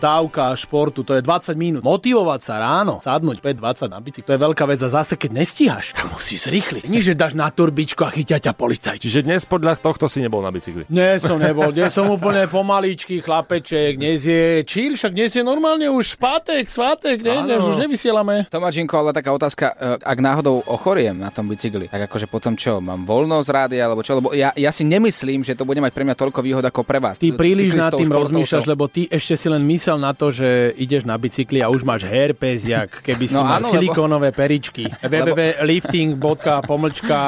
dávka 0.00 0.56
športu, 0.56 1.04
to 1.04 1.14
je 1.14 1.22
20 1.22 1.54
minút. 1.54 1.82
Motivovať 1.84 2.40
sa 2.40 2.58
ráno, 2.58 2.98
sadnúť 3.04 3.38
5-20 3.64 3.88
na 3.88 3.98
to 4.04 4.32
je 4.36 4.40
veľká 4.40 4.64
vec 4.68 4.80
a 4.84 4.88
zase 4.92 5.16
keď 5.16 5.30
nestíhaš, 5.40 5.96
to 5.96 6.04
musíš 6.12 6.52
zrýchliť. 6.52 6.84
Nie, 6.92 7.00
že 7.00 7.16
dáš 7.16 7.32
na 7.32 7.48
turbičku 7.48 8.04
a 8.04 8.12
chytia 8.12 8.36
ťa 8.36 8.52
policajti. 8.52 9.08
Čiže 9.08 9.24
dnes 9.24 9.48
podľa 9.48 9.80
tohto 9.80 10.04
si 10.04 10.20
nebol 10.20 10.44
na 10.44 10.52
bicykli. 10.52 10.84
Nie 10.92 11.16
som 11.16 11.40
nebol, 11.40 11.72
dnes 11.72 11.88
som 11.96 12.04
úplne 12.12 12.44
pomaličký 12.44 13.24
chlapeček, 13.24 13.96
dnes 13.96 14.28
je 14.28 14.60
chill, 14.68 15.00
však 15.00 15.16
dnes 15.16 15.32
je 15.32 15.40
normálne 15.40 15.88
už 15.88 16.20
pátek, 16.20 16.68
svátek, 16.68 17.24
ne, 17.24 17.48
ne, 17.48 17.56
už 17.56 17.80
nevysielame. 17.80 18.52
Tomáčinko, 18.52 18.92
ale 19.00 19.16
taká 19.16 19.32
otázka, 19.32 19.72
e, 19.72 20.04
ak 20.04 20.18
náhodou 20.20 20.60
ochoriem 20.68 21.16
na 21.16 21.32
tom 21.32 21.48
bicykli, 21.48 21.88
tak 21.88 22.10
akože 22.10 22.28
potom 22.28 22.58
čo, 22.60 22.84
mám 22.84 23.08
voľno 23.08 23.40
z 23.40 23.48
rády, 23.48 23.76
alebo 23.80 24.04
čo, 24.04 24.20
lebo 24.20 24.36
ja, 24.36 24.52
ja 24.52 24.68
si 24.68 24.84
nemyslím, 24.84 25.40
že 25.40 25.56
to 25.56 25.64
bude 25.64 25.80
mať 25.80 25.92
pre 25.96 26.04
mňa 26.04 26.16
toľko 26.18 26.40
výhod 26.44 26.64
ako 26.64 26.84
pre 26.84 27.00
vás. 27.00 27.16
Ty 27.16 27.32
príliš 27.32 27.72
nad 27.72 27.94
tým 27.94 28.12
rozmýšľaš, 28.12 28.64
lebo 28.68 28.90
ty 28.90 29.08
ešte 29.08 29.38
si 29.38 29.46
len 29.48 29.64
myslel 29.64 29.96
na 29.96 30.12
to, 30.12 30.28
že 30.28 30.76
ideš 30.76 31.08
na 31.08 31.16
bicykli 31.16 31.64
a 31.64 31.70
už 31.70 31.86
máš 31.86 32.04
herpes, 32.04 32.66
jak 32.66 33.00
keby 33.00 33.24
si 33.30 33.34
No 33.34 33.46
mal 33.46 33.53
áno, 33.58 33.66
lebo- 33.68 33.74
silikónové 33.78 34.32
peričky. 34.34 34.84
www.lifting.pomlčka 35.12 37.20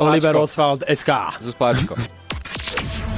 oliveroswald.sk 0.00 1.10
Zus 1.44 1.54
Pláčko. 1.54 1.94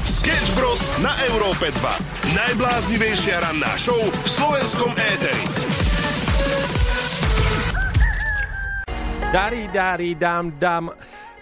Sketch 0.06 0.54
Bros. 0.58 0.82
na 1.02 1.10
Európe 1.30 1.70
2. 1.70 2.34
Najbláznivejšia 2.34 3.40
ranná 3.46 3.70
show 3.78 3.98
v 3.98 4.26
slovenskom 4.26 4.90
éteri. 4.98 5.46
Dari, 9.30 9.66
dari, 9.70 10.14
dam, 10.14 10.52
dam. 10.58 10.90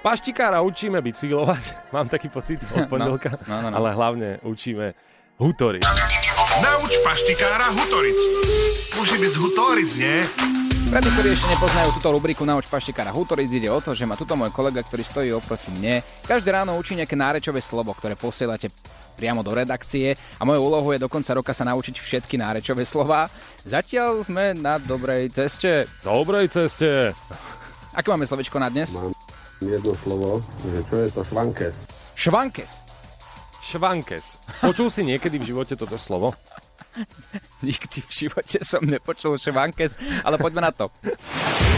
Paštikára 0.05 0.61
učíme 0.61 1.01
bicyklovať, 1.01 1.63
mám 1.97 2.13
taký 2.13 2.29
pocit 2.29 2.61
od 2.77 2.85
pondelka, 2.93 3.41
no, 3.49 3.65
no, 3.65 3.73
no. 3.73 3.77
ale 3.81 3.89
hlavne 3.97 4.37
učíme 4.45 4.93
hutoriť. 5.41 5.81
Nauč 6.61 6.93
paštikára 7.01 7.73
Hutoric. 7.73 8.21
Musí 8.95 9.17
byť 9.17 9.33
z 9.33 9.39
Hutoric, 9.41 9.91
nie? 9.97 10.17
Pre 10.85 11.01
tých, 11.01 11.15
ktorí 11.17 11.29
ešte 11.33 11.49
nepoznajú 11.49 11.89
túto 11.97 12.09
rubriku 12.13 12.43
Nauč 12.45 12.69
paštikára 12.69 13.09
Hutoric, 13.09 13.49
ide 13.49 13.73
o 13.73 13.81
to, 13.81 13.97
že 13.97 14.05
má 14.05 14.19
tuto 14.19 14.37
môj 14.37 14.53
kolega, 14.53 14.85
ktorý 14.85 15.01
stojí 15.01 15.31
oproti 15.33 15.73
mne. 15.73 16.05
Každé 16.29 16.53
ráno 16.53 16.77
učí 16.77 16.93
nejaké 16.93 17.17
nárečové 17.17 17.65
slovo, 17.65 17.97
ktoré 17.97 18.15
posielate 18.15 18.69
priamo 19.17 19.41
do 19.41 19.55
redakcie 19.55 20.13
a 20.13 20.43
mojou 20.45 20.69
úlohou 20.69 20.91
je 20.93 21.01
do 21.01 21.09
konca 21.09 21.33
roka 21.33 21.57
sa 21.57 21.65
naučiť 21.65 21.97
všetky 21.97 22.37
nárečové 22.37 22.85
slova. 22.85 23.33
Zatiaľ 23.65 24.27
sme 24.27 24.53
na 24.53 24.77
dobrej 24.77 25.33
ceste. 25.33 25.89
Dobrej 26.05 26.53
ceste. 26.53 27.17
Aké 27.95 28.07
máme 28.11 28.29
slovičko 28.29 28.59
na 28.61 28.69
dnes? 28.69 28.93
Mám 28.93 29.15
jedno 29.63 29.95
slovo, 29.97 30.43
že 30.69 30.81
čo 30.85 30.97
je 31.01 31.09
to 31.15 31.23
švankes. 31.25 31.75
Švankes. 32.19 32.73
Švankes. 33.65 34.37
Počul 34.61 34.93
si 34.93 35.03
niekedy 35.09 35.41
v 35.41 35.49
živote 35.49 35.75
toto 35.79 35.97
slovo? 35.97 36.37
Nikdy 37.67 37.99
v 38.03 38.11
živote 38.11 38.59
som 38.63 38.83
nepočul 38.85 39.39
švankes, 39.39 39.99
ale 40.23 40.37
poďme 40.39 40.69
na 40.69 40.73
to. 40.73 40.91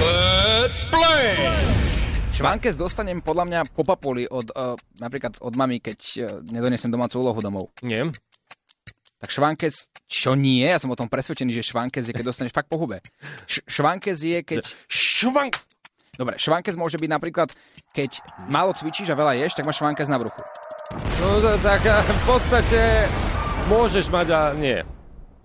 Let's 0.01 0.85
play! 0.89 1.37
Švankes 2.37 2.77
dostanem 2.77 3.25
podľa 3.25 3.45
mňa 3.49 3.61
po 3.73 3.81
papuli 3.81 4.29
od, 4.29 4.53
uh, 4.53 4.77
napríklad 5.01 5.41
od 5.41 5.57
mamy, 5.57 5.81
keď 5.81 5.99
uh, 6.21 6.25
nedonesem 6.53 6.93
domácu 6.93 7.17
úlohu 7.17 7.41
domov. 7.41 7.73
Nie. 7.81 8.13
Tak 9.17 9.33
švankes, 9.33 9.89
čo 10.05 10.37
nie? 10.37 10.69
Ja 10.69 10.77
som 10.77 10.93
o 10.93 10.99
tom 11.01 11.09
presvedčený, 11.09 11.57
že 11.57 11.65
švankes 11.65 12.05
je, 12.05 12.13
keď 12.13 12.29
dostaneš 12.29 12.53
fakt 12.53 12.69
po 12.69 12.77
hube. 12.77 13.01
Š- 13.49 13.65
švankes 13.65 14.21
je, 14.21 14.45
keď... 14.45 14.69
Švank... 14.85 15.65
Dobre, 16.21 16.37
švankes 16.37 16.77
môže 16.77 17.01
byť 17.01 17.09
napríklad, 17.09 17.49
keď 17.97 18.21
málo 18.53 18.77
cvičíš 18.77 19.09
a 19.13 19.17
veľa 19.17 19.41
ješ, 19.41 19.57
tak 19.57 19.65
máš 19.65 19.81
švankes 19.81 20.09
na 20.13 20.21
bruchu. 20.21 20.45
No 21.21 21.41
tak 21.65 21.83
v 21.89 22.23
podstate 22.29 23.09
môžeš 23.73 24.13
mať 24.13 24.29
a 24.33 24.41
nie. 24.53 24.79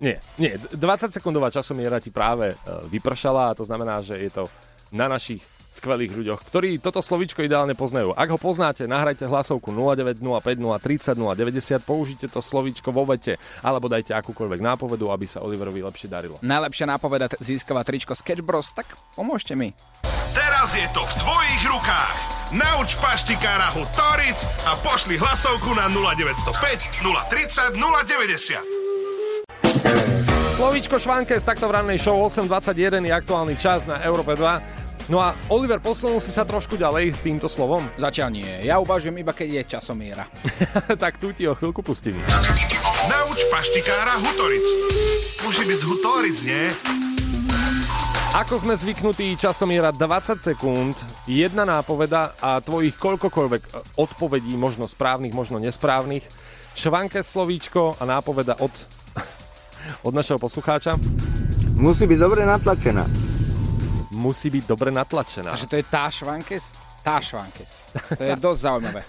Nie, 0.01 0.17
nie. 0.41 0.57
20 0.57 1.13
sekundová 1.13 1.53
časomiera 1.53 2.01
ti 2.01 2.09
práve 2.09 2.51
e, 2.51 2.55
vypršala 2.89 3.53
a 3.53 3.57
to 3.57 3.61
znamená, 3.61 4.01
že 4.01 4.17
je 4.17 4.33
to 4.33 4.43
na 4.89 5.05
našich 5.05 5.45
skvelých 5.71 6.11
ľuďoch, 6.11 6.41
ktorí 6.51 6.83
toto 6.83 6.99
slovíčko 6.99 7.47
ideálne 7.47 7.77
poznajú. 7.77 8.11
Ak 8.11 8.27
ho 8.27 8.35
poznáte, 8.35 8.83
nahrajte 8.89 9.23
hlasovku 9.23 9.71
0905 9.71 10.19
030 10.59 11.15
090, 11.15 11.79
použite 11.79 12.27
to 12.27 12.43
slovíčko 12.43 12.91
vo 12.91 13.07
vete 13.07 13.39
alebo 13.63 13.87
dajte 13.87 14.11
akúkoľvek 14.11 14.59
nápovedu, 14.59 15.07
aby 15.07 15.25
sa 15.29 15.39
Oliverovi 15.39 15.79
lepšie 15.79 16.11
darilo. 16.11 16.35
Najlepšia 16.43 16.91
nápoveda 16.91 17.31
získava 17.39 17.87
tričko 17.87 18.11
Sketch 18.17 18.43
Bros, 18.43 18.75
tak 18.75 18.91
pomôžte 19.15 19.55
mi. 19.55 19.71
Teraz 20.35 20.75
je 20.75 20.87
to 20.91 21.03
v 21.03 21.13
tvojich 21.23 21.63
rukách. 21.71 22.15
Nauč 22.51 22.99
paštikára 22.99 23.71
Hutoric 23.71 24.43
a 24.67 24.75
pošli 24.75 25.15
hlasovku 25.15 25.71
na 25.71 25.87
0905 25.87 26.99
030 26.99 27.79
090. 27.79 28.80
Slovíčko 30.55 31.01
Švankes, 31.01 31.41
takto 31.41 31.65
v 31.65 31.79
rannej 31.79 31.97
show 31.97 32.15
8.21 32.15 33.01
je 33.01 33.13
aktuálny 33.13 33.55
čas 33.57 33.89
na 33.89 33.99
Európe 34.05 34.35
2. 34.37 35.09
No 35.09 35.17
a 35.19 35.33
Oliver, 35.49 35.81
posunul 35.81 36.21
si 36.21 36.29
sa 36.29 36.45
trošku 36.45 36.77
ďalej 36.77 37.17
s 37.17 37.19
týmto 37.19 37.49
slovom? 37.49 37.89
Zatiaľ 37.97 38.29
nie. 38.31 38.51
Ja 38.63 38.77
uvažujem 38.77 39.17
iba, 39.19 39.33
keď 39.33 39.47
je 39.49 39.63
časomiera. 39.77 40.29
tak 41.03 41.17
tu 41.17 41.33
ti 41.33 41.49
o 41.49 41.57
chvíľku 41.57 41.81
pustím. 41.81 42.21
Nauč 43.09 43.43
paštikára 43.49 44.21
Hutoric. 44.21 44.67
Musí 45.41 45.63
byť 45.65 45.79
z 45.81 45.85
Hutoric, 45.89 46.37
nie? 46.45 46.63
Ako 48.31 48.63
sme 48.63 48.79
zvyknutí, 48.79 49.35
časomiera 49.35 49.91
20 49.91 50.39
sekúnd, 50.39 50.95
jedna 51.27 51.67
nápoveda 51.67 52.31
a 52.39 52.63
tvojich 52.63 52.95
koľkokoľvek 52.95 53.63
e, 53.67 53.69
odpovedí, 53.99 54.55
možno 54.55 54.87
správnych, 54.87 55.35
možno 55.35 55.59
nesprávnych. 55.59 56.23
Švanke 56.71 57.19
slovíčko 57.27 57.99
a 57.99 58.03
nápoveda 58.07 58.55
od, 58.63 58.71
od 60.03 60.13
našeho 60.13 60.39
poslucháča. 60.39 60.95
Musí 61.75 62.05
byť 62.05 62.19
dobre 62.19 62.45
natlačená. 62.45 63.05
Musí 64.11 64.53
byť 64.53 64.63
dobre 64.67 64.91
natlačená. 64.93 65.55
Takže 65.55 65.67
to 65.67 65.75
je 65.79 65.85
tá 65.87 66.05
švankes? 66.11 66.63
Tá 67.01 67.17
švankes. 67.17 67.81
To 68.13 68.21
je 68.21 68.33
dosť 68.37 68.59
zaujímavé. 68.61 69.01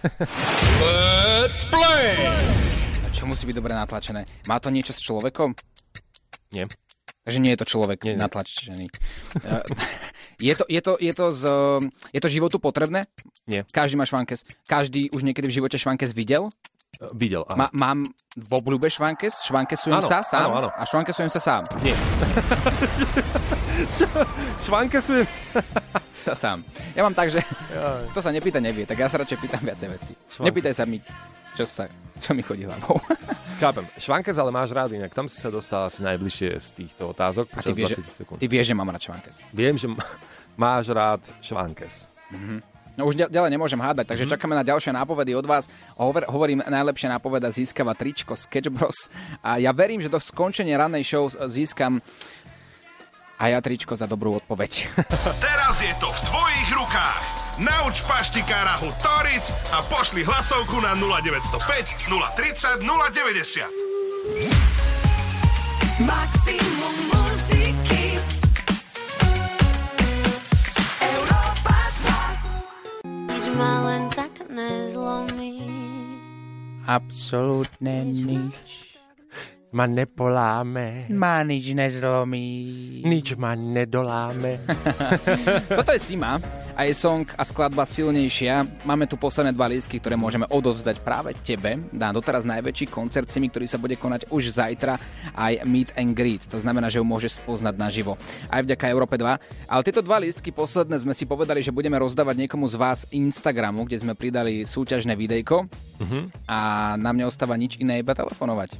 Let's 0.80 1.68
play! 1.68 2.16
A 3.04 3.06
čo 3.12 3.28
musí 3.28 3.44
byť 3.44 3.56
dobre 3.60 3.76
natlačené? 3.76 4.24
Má 4.48 4.56
to 4.56 4.72
niečo 4.72 4.96
s 4.96 5.04
človekom? 5.04 5.52
Nie. 6.56 6.64
Takže 7.22 7.38
nie 7.38 7.54
je 7.54 7.60
to 7.62 7.66
človek 7.68 8.02
Nie, 8.02 8.18
nie. 8.18 8.22
natlačený. 8.24 8.86
Eh, 9.46 9.62
je, 10.48 10.54
to, 10.58 10.64
je, 10.66 10.80
to, 10.82 10.92
je, 10.98 11.12
to 11.14 11.26
z, 11.30 11.42
je 12.10 12.20
to 12.20 12.28
životu 12.32 12.58
potrebné? 12.58 13.06
Nie. 13.46 13.62
Každý 13.70 13.94
má 13.94 14.08
švankes. 14.08 14.42
Každý 14.66 15.12
už 15.14 15.22
niekedy 15.22 15.46
v 15.46 15.56
živote 15.62 15.78
švankes 15.78 16.10
videl? 16.16 16.50
Videl, 17.10 17.42
áno. 17.44 17.56
Ma, 17.56 17.66
mám 17.72 17.98
v 18.32 18.50
obľúbe 18.52 18.86
švankes? 18.86 19.42
Švankesujem 19.42 19.98
Áno, 19.98 20.06
sa 20.06 20.22
sám? 20.22 20.46
áno, 20.46 20.54
áno. 20.56 20.68
A 20.70 20.86
švankesujem 20.86 21.28
sa 21.28 21.42
sám? 21.42 21.62
Nie. 21.82 21.98
Čo? 23.96 24.06
Švankesujem 24.62 25.26
Sa 26.12 26.38
sám. 26.38 26.62
Ja 26.94 27.02
mám 27.02 27.12
tak, 27.12 27.28
že 27.28 27.42
kto 28.08 28.18
sa 28.20 28.30
nepýta, 28.30 28.62
nevie. 28.62 28.84
Tak 28.84 28.94
ja 28.94 29.08
sa 29.08 29.18
radšej 29.18 29.38
pýtam 29.38 29.62
viacej 29.62 29.88
veci. 29.90 30.12
Švankes. 30.14 30.46
Nepýtaj 30.46 30.72
sa 30.72 30.84
mi, 30.84 31.02
čo, 31.52 31.64
sa, 31.64 31.90
čo 32.16 32.30
mi 32.30 32.40
chodí 32.40 32.62
hlavou. 32.62 33.00
Chápem. 33.60 33.84
Švankes 33.96 34.36
ale 34.36 34.50
máš 34.50 34.70
rád, 34.70 34.92
inak 34.92 35.10
tam 35.10 35.26
si 35.26 35.36
sa 35.36 35.48
dostal 35.48 35.90
asi 35.90 36.00
najbližšie 36.02 36.50
z 36.54 36.68
týchto 36.76 37.10
otázok 37.10 37.50
A 37.52 37.60
ty 37.60 37.72
vieš, 37.72 37.98
20 37.98 37.98
že, 37.98 38.12
sekúnd. 38.14 38.38
ty 38.38 38.46
vieš, 38.46 38.70
že 38.70 38.74
mám 38.74 38.86
rád 38.86 39.02
švankes. 39.02 39.42
Viem, 39.50 39.74
že 39.74 39.90
máš 40.54 40.86
rád 40.88 41.22
švankes. 41.40 42.06
No 42.96 43.08
už 43.08 43.16
ďal- 43.16 43.32
ďalej 43.32 43.50
nemôžem 43.56 43.80
hádať, 43.80 44.04
takže 44.12 44.28
mm-hmm. 44.28 44.34
čakáme 44.36 44.54
na 44.56 44.64
ďalšie 44.64 44.92
nápovedy 44.92 45.32
od 45.32 45.48
vás. 45.48 45.68
Hovor, 45.96 46.28
hovorím, 46.28 46.60
najlepšia 46.60 47.08
nápoveda 47.16 47.48
získava 47.48 47.96
tričko 47.96 48.36
Sketch 48.36 48.68
Bros. 48.68 49.08
A 49.40 49.56
ja 49.56 49.72
verím, 49.72 50.04
že 50.04 50.12
do 50.12 50.20
skončenia 50.20 50.76
rannej 50.76 51.04
show 51.04 51.32
získam 51.48 52.04
a 53.42 53.50
ja 53.50 53.58
tričko 53.58 53.98
za 53.98 54.06
dobrú 54.06 54.38
odpoveď. 54.38 54.86
Teraz 55.46 55.82
je 55.82 55.90
to 55.98 56.06
v 56.06 56.20
tvojich 56.30 56.68
rukách. 56.78 57.22
Nauč 57.58 58.00
paštikára 58.06 58.80
Hutoric 58.80 59.44
a 59.74 59.82
pošli 59.84 60.24
hlasovku 60.24 60.80
na 60.80 60.94
0905 60.96 62.08
030 62.08 62.80
090. 62.80 63.92
Maximum 66.06 67.11
Absolútne 76.86 78.02
nič. 78.02 78.81
Ma 79.72 79.88
nepoláme, 79.88 81.08
Ma 81.08 81.40
nič 81.40 81.72
nezlomí. 81.72 82.44
nič 83.08 83.32
ma 83.40 83.56
nedoláme. 83.56 84.60
Toto 85.80 85.96
je 85.96 86.00
Sima 86.00 86.36
a 86.76 86.84
je 86.84 86.92
song 86.92 87.24
a 87.36 87.40
skladba 87.40 87.88
silnejšia. 87.88 88.84
Máme 88.84 89.08
tu 89.08 89.16
posledné 89.16 89.56
dva 89.56 89.72
lístky, 89.72 89.96
ktoré 89.96 90.12
môžeme 90.12 90.44
odovzdať 90.44 91.00
práve 91.00 91.32
tebe 91.40 91.80
na 91.88 92.12
doteraz 92.12 92.44
najväčší 92.44 92.92
koncert 92.92 93.32
Simi, 93.32 93.48
ktorý 93.48 93.64
sa 93.64 93.80
bude 93.80 93.96
konať 93.96 94.28
už 94.28 94.52
zajtra 94.52 95.00
aj 95.32 95.64
Meet 95.64 95.96
and 95.96 96.12
Greet. 96.12 96.44
To 96.52 96.60
znamená, 96.60 96.92
že 96.92 97.00
ju 97.00 97.08
môžeš 97.08 97.40
spoznať 97.40 97.72
naživo. 97.80 98.20
Aj 98.52 98.60
vďaka 98.60 98.92
Európe 98.92 99.16
2. 99.16 99.72
Ale 99.72 99.80
tieto 99.88 100.04
dva 100.04 100.20
lístky 100.20 100.52
posledné 100.52 101.00
sme 101.00 101.16
si 101.16 101.24
povedali, 101.24 101.64
že 101.64 101.72
budeme 101.72 101.96
rozdávať 101.96 102.44
niekomu 102.44 102.68
z 102.68 102.76
vás 102.76 103.08
Instagramu, 103.08 103.88
kde 103.88 104.04
sme 104.04 104.12
pridali 104.12 104.68
súťažné 104.68 105.16
videjko 105.16 105.64
a 106.44 106.92
nám 107.00 107.16
neostáva 107.16 107.56
nič 107.56 107.80
iné, 107.80 108.04
iba 108.04 108.12
telefonovať. 108.12 108.76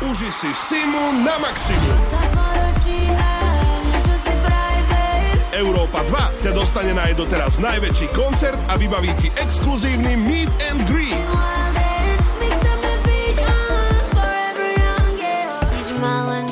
Uži 0.00 0.32
si 0.32 0.48
Simu 0.56 1.20
na 1.20 1.36
maximum. 1.44 2.00
Európa 5.52 6.00
2 6.08 6.40
ťa 6.40 6.56
dostane 6.56 6.96
na 6.96 7.04
jej 7.04 7.20
doteraz 7.20 7.60
najväčší 7.60 8.08
koncert 8.16 8.56
a 8.72 8.80
vybaví 8.80 9.12
ti 9.20 9.28
exkluzívny 9.36 10.16
Meet 10.16 10.52
and 10.72 10.88
Greet. 10.88 11.28
Nič 15.76 15.88
ma 16.00 16.16
len 16.32 16.48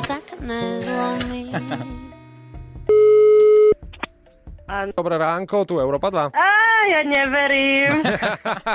nezlomí 4.69 4.93
Dobré 4.93 5.17
ránko, 5.17 5.65
tu 5.65 5.81
Európa 5.81 6.13
2. 6.13 6.29
Á, 6.29 6.49
ja 6.93 7.01
neverím. 7.01 8.05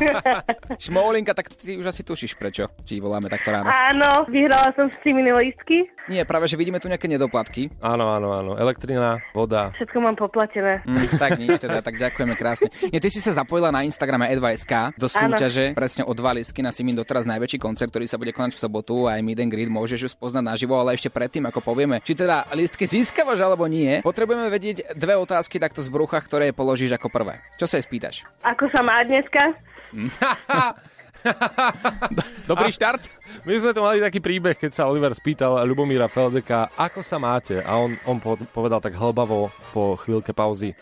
Šmoulinka, 0.85 1.35
tak 1.35 1.55
ty 1.55 1.79
už 1.79 1.87
asi 1.87 2.03
tušíš 2.03 2.35
prečo 2.35 2.67
ti 2.83 2.99
voláme 2.99 3.31
takto 3.31 3.55
ráno. 3.55 3.71
Áno, 3.71 4.27
vyhrala 4.27 4.75
som 4.75 4.91
si 5.03 5.15
mini 5.15 5.31
lístky. 5.31 5.87
Nie, 6.05 6.29
práve, 6.29 6.45
že 6.45 6.61
vidíme 6.61 6.77
tu 6.77 6.93
nejaké 6.93 7.09
nedoplatky. 7.09 7.73
Áno, 7.81 8.13
áno, 8.13 8.37
áno. 8.37 8.53
Elektrina, 8.61 9.25
voda. 9.33 9.73
Všetko 9.81 9.97
mám 10.05 10.17
poplatené. 10.21 10.85
Mm, 10.85 11.09
tak 11.17 11.31
nič, 11.41 11.57
teda, 11.57 11.81
tak 11.81 11.97
ďakujeme 11.97 12.37
krásne. 12.37 12.69
Nie, 12.93 13.01
ty 13.01 13.09
si 13.09 13.25
sa 13.25 13.33
zapojila 13.33 13.73
na 13.73 13.89
Instagrame 13.89 14.29
E2SK 14.37 15.01
do 15.01 15.09
súťaže 15.09 15.73
presne 15.73 16.05
o 16.05 16.13
dva 16.13 16.37
lístky 16.37 16.61
na 16.61 16.69
Simin 16.69 16.93
doteraz 16.93 17.25
najväčší 17.25 17.57
koncert, 17.57 17.89
ktorý 17.89 18.05
sa 18.05 18.21
bude 18.21 18.37
konať 18.37 18.53
v 18.53 18.61
sobotu 18.61 19.09
aj 19.09 19.25
Meet 19.25 19.41
and 19.41 19.53
Greet, 19.53 19.73
môžeš 19.73 20.01
ju 20.05 20.09
spoznať 20.13 20.45
naživo, 20.45 20.77
ale 20.77 20.93
ešte 20.93 21.09
predtým, 21.09 21.49
ako 21.49 21.65
povieme, 21.65 22.05
či 22.05 22.13
teda 22.13 22.53
lístky 22.53 22.85
získavaš 22.85 23.41
alebo 23.41 23.65
nie, 23.65 24.05
potrebujeme 24.05 24.53
vedieť 24.53 24.93
dve 24.93 25.17
otázky 25.17 25.57
takto 25.57 25.81
z 25.81 25.89
brucha, 25.89 26.21
ktoré 26.21 26.53
položíš 26.53 27.01
ako 27.01 27.09
prvé. 27.09 27.41
Čo 27.57 27.65
sa 27.65 27.81
jej 27.81 27.85
spýtaš? 27.89 28.29
Ako 28.45 28.69
sa 28.69 28.85
má 28.85 29.01
dneska? 29.09 29.57
Dobrý 32.51 32.69
štart? 32.71 33.09
My 33.45 33.55
sme 33.57 33.73
tu 33.73 33.81
mali 33.81 33.99
taký 34.01 34.21
príbeh, 34.21 34.57
keď 34.57 34.71
sa 34.73 34.87
Oliver 34.89 35.13
spýtal 35.17 35.65
Ľubomíra 35.65 36.09
Feldeka, 36.09 36.73
ako 36.77 37.01
sa 37.01 37.17
máte? 37.17 37.61
A 37.65 37.77
on, 37.81 37.97
on 38.05 38.21
po- 38.21 38.41
povedal 38.53 38.81
tak 38.81 38.97
hlbavo 38.97 39.49
po 39.73 39.97
chvíľke 40.01 40.37
pauzy, 40.37 40.77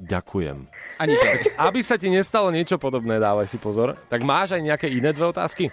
ďakujem. 0.00 0.68
Ani 1.00 1.16
že. 1.20 1.52
Aby 1.56 1.80
sa 1.80 1.96
ti 1.96 2.12
nestalo 2.12 2.52
niečo 2.52 2.76
podobné, 2.76 3.16
dávaj 3.16 3.48
si 3.48 3.56
pozor. 3.56 3.96
Tak 4.08 4.20
máš 4.24 4.56
aj 4.56 4.62
nejaké 4.64 4.86
iné 4.92 5.12
dve 5.12 5.32
otázky? 5.32 5.72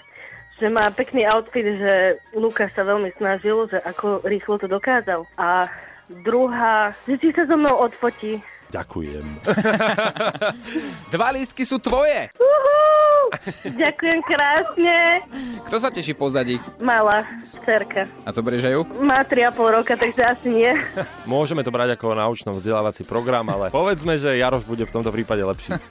Že 0.61 0.67
má 0.71 0.87
pekný 0.93 1.27
outfit, 1.27 1.65
že 1.65 2.21
Lukáš 2.37 2.71
sa 2.77 2.87
veľmi 2.87 3.11
snažil, 3.19 3.67
že 3.67 3.81
ako 3.83 4.23
rýchlo 4.23 4.55
to 4.61 4.69
dokázal. 4.69 5.25
A 5.35 5.67
druhá, 6.23 6.93
že 7.09 7.19
či 7.19 7.33
sa 7.35 7.49
so 7.49 7.57
mnou 7.57 7.73
odfotí. 7.83 8.39
Ďakujem. 8.73 9.25
Dva 11.13 11.29
lístky 11.29 11.61
sú 11.61 11.77
tvoje. 11.77 12.33
Uhú, 12.41 13.37
ďakujem 13.69 14.19
krásne. 14.25 15.21
Kto 15.69 15.77
sa 15.77 15.93
teší 15.93 16.17
pozadí? 16.17 16.57
Malá 16.81 17.21
cerka. 17.61 18.09
A 18.25 18.33
to 18.33 18.41
berieš 18.41 18.65
aj 18.65 18.73
ju? 18.73 18.81
Má 18.97 19.21
3,5 19.21 19.77
roka, 19.77 19.93
takže 19.93 20.21
asi 20.25 20.47
nie. 20.49 20.71
Môžeme 21.29 21.61
to 21.61 21.69
brať 21.69 21.93
ako 21.93 22.17
naučno 22.17 22.57
vzdelávací 22.57 23.05
program, 23.05 23.45
ale 23.53 23.69
povedzme, 23.69 24.17
že 24.17 24.41
Jaroš 24.41 24.65
bude 24.65 24.89
v 24.89 24.93
tomto 24.93 25.13
prípade 25.13 25.45
lepší. 25.45 25.77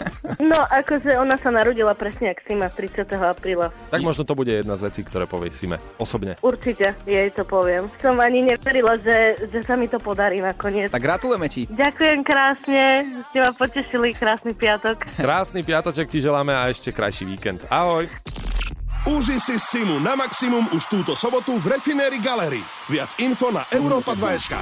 No, 0.43 0.59
akože 0.59 1.15
ona 1.23 1.39
sa 1.39 1.55
narodila 1.55 1.95
presne 1.95 2.35
jak 2.35 2.43
Sima 2.43 2.67
30. 2.67 3.07
apríla. 3.15 3.71
Tak 3.95 4.03
možno 4.03 4.27
to 4.27 4.35
bude 4.35 4.51
jedna 4.51 4.75
z 4.75 4.91
vecí, 4.91 5.01
ktoré 5.07 5.23
povie 5.29 5.55
Sime 5.55 5.79
osobne. 6.03 6.35
Určite, 6.43 6.99
jej 7.07 7.31
to 7.31 7.47
poviem. 7.47 7.87
Som 8.03 8.19
ani 8.19 8.43
neverila, 8.43 8.99
že, 8.99 9.39
že 9.47 9.63
sa 9.63 9.79
mi 9.79 9.87
to 9.87 10.03
podarí 10.03 10.43
nakoniec. 10.43 10.91
Tak 10.91 10.99
gratulujeme 10.99 11.47
ti. 11.47 11.71
Ďakujem 11.71 12.27
krásne, 12.27 12.72
ste 13.31 13.39
ma 13.41 13.51
potešili, 13.53 14.17
krásny 14.17 14.53
piatok. 14.57 15.05
Krásny 15.17 15.61
piatoček 15.65 16.09
ti 16.09 16.21
želáme 16.21 16.53
a 16.57 16.69
ešte 16.69 16.93
krajší 16.93 17.25
víkend. 17.29 17.65
Ahoj. 17.69 18.09
Uži 19.03 19.43
si 19.43 19.59
Simu 19.59 19.99
na 19.99 20.15
maximum 20.15 20.71
už 20.71 20.87
túto 20.87 21.19
sobotu 21.19 21.59
v 21.59 21.75
Refinéri 21.75 22.23
Gallery. 22.23 22.63
Viac 22.87 23.19
info 23.19 23.51
na 23.51 23.67
Europa 23.75 24.15
2.sk. 24.15 24.55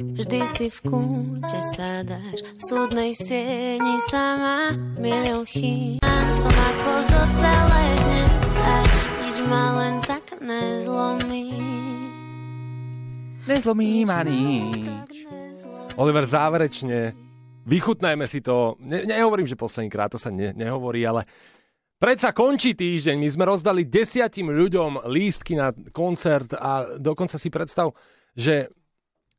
Vždy 0.00 0.40
si 0.56 0.66
v 0.72 0.78
kúte 0.88 1.60
sadáš, 1.76 2.40
v 2.40 2.60
súdnej 2.64 3.12
sieni 3.12 4.00
sama 4.08 4.72
milión 4.96 5.44
chýb. 5.44 6.00
Som 6.32 6.56
ako 6.56 6.92
z 7.04 7.10
ocele 7.12 7.84
dnes 8.00 8.50
a 8.56 8.76
nič 9.20 9.36
ma 9.44 9.64
len 9.84 9.94
tak 10.08 10.24
nezlomí. 10.40 11.52
Nezlomí 13.44 14.08
ma 14.08 14.24
nič. 14.24 15.11
Oliver, 16.00 16.24
záverečne, 16.24 17.12
vychutnajme 17.68 18.24
si 18.24 18.40
to. 18.40 18.80
Ne, 18.80 19.04
nehovorím, 19.04 19.44
že 19.44 19.60
poslednýkrát, 19.60 20.08
to 20.08 20.16
sa 20.16 20.32
ne, 20.32 20.56
nehovorí, 20.56 21.04
ale 21.04 21.28
predsa 22.00 22.32
končí 22.32 22.72
týždeň. 22.72 23.20
My 23.20 23.28
sme 23.28 23.44
rozdali 23.44 23.84
desiatim 23.84 24.48
ľuďom 24.48 25.04
lístky 25.12 25.52
na 25.52 25.68
koncert 25.92 26.56
a 26.56 26.96
dokonca 26.96 27.36
si 27.36 27.52
predstav, 27.52 27.92
že 28.32 28.72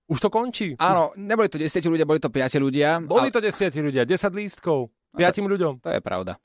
už 0.05 0.19
to 0.21 0.29
končí. 0.29 0.77
Áno, 0.77 1.09
neboli 1.17 1.49
to 1.49 1.57
10 1.57 1.89
ľudia, 1.89 2.05
boli 2.05 2.21
to 2.21 2.29
5 2.29 2.61
ľudia. 2.61 3.01
Boli 3.01 3.33
to 3.33 3.41
desiatí 3.41 3.81
ľudia, 3.81 4.05
10 4.05 4.13
lístkov, 4.37 4.93
piatim 5.17 5.49
ľuďom. 5.49 5.81
To 5.81 5.89
je 5.89 5.99
pravda. 6.05 6.37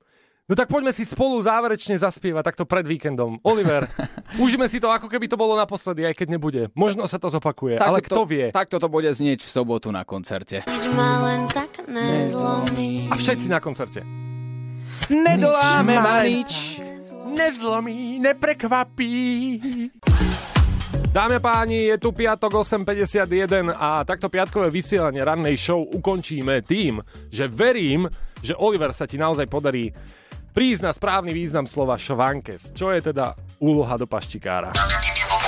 No 0.48 0.56
tak 0.56 0.72
poďme 0.72 0.96
si 0.96 1.04
spolu 1.04 1.44
záverečne 1.44 2.00
zaspievať 2.00 2.40
takto 2.40 2.64
pred 2.64 2.88
víkendom. 2.88 3.36
Oliver, 3.44 3.84
užíme 4.44 4.64
si 4.64 4.80
to, 4.80 4.88
ako 4.88 5.04
keby 5.04 5.28
to 5.28 5.36
bolo 5.36 5.52
naposledy, 5.52 6.08
aj 6.08 6.16
keď 6.16 6.28
nebude. 6.40 6.62
Možno 6.72 7.04
sa 7.04 7.20
to 7.20 7.28
zopakuje, 7.28 7.76
ale 7.76 8.00
kto 8.00 8.24
to, 8.24 8.32
vie. 8.32 8.48
Takto 8.48 8.80
to 8.80 8.88
bude 8.88 9.12
znieť 9.12 9.44
v 9.44 9.50
sobotu 9.52 9.92
na 9.92 10.08
koncerte. 10.08 10.64
Nič 10.64 10.88
ma 10.96 11.20
len 11.28 11.52
tak 11.52 11.84
nezlomí. 11.84 13.12
A 13.12 13.20
všetci 13.20 13.52
na 13.52 13.60
koncerte. 13.60 14.00
Nedoláme 15.12 16.00
ma 16.00 16.24
nič. 16.24 16.80
Nezlomí, 17.28 18.16
neprekvapí. 18.16 19.12
Dámy 21.12 21.36
a 21.36 21.44
páni, 21.44 21.92
je 21.92 21.96
tu 22.00 22.08
piatok 22.16 22.64
8.51 22.64 23.76
a 23.76 24.00
takto 24.08 24.32
piatkové 24.32 24.72
vysielanie 24.72 25.20
rannej 25.20 25.60
show 25.60 25.84
ukončíme 25.84 26.64
tým, 26.64 27.04
že 27.28 27.52
verím, 27.52 28.08
že 28.40 28.56
Oliver 28.56 28.96
sa 28.96 29.04
ti 29.04 29.20
naozaj 29.20 29.44
podarí 29.44 29.92
prísť 30.52 30.82
na 30.84 30.92
správny 30.92 31.32
význam 31.32 31.68
slova 31.68 31.96
švankes, 31.96 32.72
čo 32.72 32.92
je 32.92 33.00
teda 33.12 33.34
úloha 33.58 33.94
do 33.96 34.06
paštikára. 34.06 34.72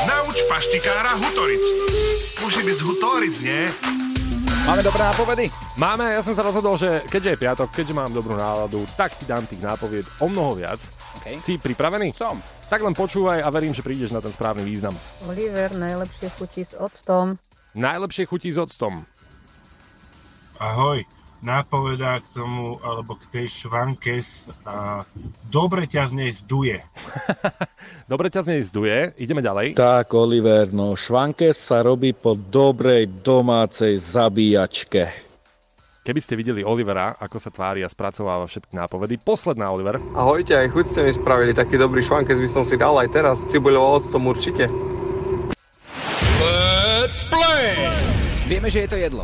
Nauč 0.09 0.45
paštikára 0.49 1.17
Hutoric. 1.21 1.65
Musí 2.41 2.61
byť 2.65 2.79
Hutoric, 2.81 3.37
nie? 3.45 3.69
Máme 4.65 4.85
dobré 4.85 5.03
nápovedy? 5.03 5.45
Máme, 5.81 6.15
ja 6.15 6.23
som 6.23 6.37
sa 6.37 6.45
rozhodol, 6.45 6.77
že 6.77 7.03
keďže 7.09 7.31
je 7.33 7.43
piatok, 7.43 7.69
keďže 7.73 7.97
mám 7.97 8.13
dobrú 8.13 8.37
náladu, 8.37 8.85
tak 8.95 9.17
ti 9.17 9.25
dám 9.25 9.49
tých 9.49 9.65
nápovied 9.65 10.07
o 10.21 10.29
mnoho 10.29 10.57
viac. 10.57 10.79
Okay. 11.21 11.37
Si 11.37 11.57
pripravený? 11.61 12.17
Som. 12.17 12.41
Tak 12.71 12.81
len 12.81 12.95
počúvaj 12.95 13.43
a 13.43 13.49
verím, 13.51 13.75
že 13.75 13.83
prídeš 13.83 14.15
na 14.15 14.23
ten 14.23 14.31
správny 14.31 14.63
význam. 14.63 14.95
Oliver 15.27 15.75
najlepšie 15.75 16.29
chutí 16.39 16.63
s 16.63 16.79
octom. 16.79 17.37
Najlepšie 17.75 18.25
chutí 18.31 18.49
s 18.53 18.63
octom. 18.63 19.05
Ahoj, 20.61 21.03
nápovedá 21.41 22.21
k 22.21 22.27
tomu, 22.37 22.77
alebo 22.85 23.17
k 23.17 23.25
tej 23.33 23.47
švankes, 23.65 24.53
a 24.69 25.05
dobre 25.49 25.89
ťa 25.89 26.11
z 26.11 26.13
nej 26.17 26.31
zduje. 26.33 26.77
Dobre 28.11 28.27
ťa 28.27 28.43
z 28.43 28.49
nej 28.51 28.63
zduje, 28.67 29.15
ideme 29.23 29.39
ďalej. 29.39 29.79
Tak, 29.79 30.11
Oliver, 30.19 30.67
no 30.75 30.99
švankes 30.99 31.63
sa 31.63 31.79
robí 31.79 32.11
po 32.11 32.35
dobrej 32.35 33.07
domácej 33.23 34.03
zabíjačke. 34.03 35.31
Keby 36.01 36.19
ste 36.19 36.35
videli 36.35 36.67
Olivera, 36.67 37.15
ako 37.23 37.39
sa 37.39 37.55
tvári 37.55 37.87
a 37.87 37.93
spracováva 37.93 38.51
všetky 38.51 38.75
nápovedy. 38.75 39.15
Posledná, 39.21 39.71
Oliver. 39.71 40.03
Ahojte, 40.19 40.59
aj 40.59 40.75
chuť 40.75 40.85
ste 40.91 41.01
mi 41.07 41.13
spravili 41.15 41.55
taký 41.55 41.79
dobrý 41.79 42.03
švankes, 42.03 42.41
by 42.41 42.49
som 42.51 42.65
si 42.67 42.75
dal 42.75 42.99
aj 42.99 43.15
teraz. 43.15 43.47
Cibuľou 43.47 44.03
octom 44.03 44.27
určite. 44.27 44.67
Let's 46.43 47.23
play! 47.29 47.79
Vieme, 48.51 48.73
že 48.73 48.89
je 48.89 48.91
to 48.91 48.99
jedlo. 48.99 49.23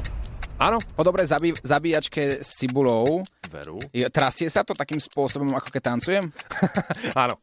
Áno. 0.56 0.80
Po 0.80 1.04
dobrej 1.04 1.28
zabí- 1.28 1.60
zabíjačke 1.60 2.40
s 2.40 2.56
cibulou. 2.56 3.20
Veru. 3.52 3.76
Trasie 4.08 4.48
sa 4.48 4.64
to 4.64 4.72
takým 4.72 4.96
spôsobom, 4.98 5.52
ako 5.52 5.68
keď 5.68 5.82
tancujem? 5.84 6.24
Áno. 7.22 7.36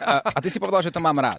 a, 0.00 0.14
a 0.24 0.38
ty 0.42 0.48
si 0.50 0.58
povedal, 0.58 0.82
že 0.82 0.90
to 0.90 0.98
mám 1.04 1.16
rád. 1.20 1.38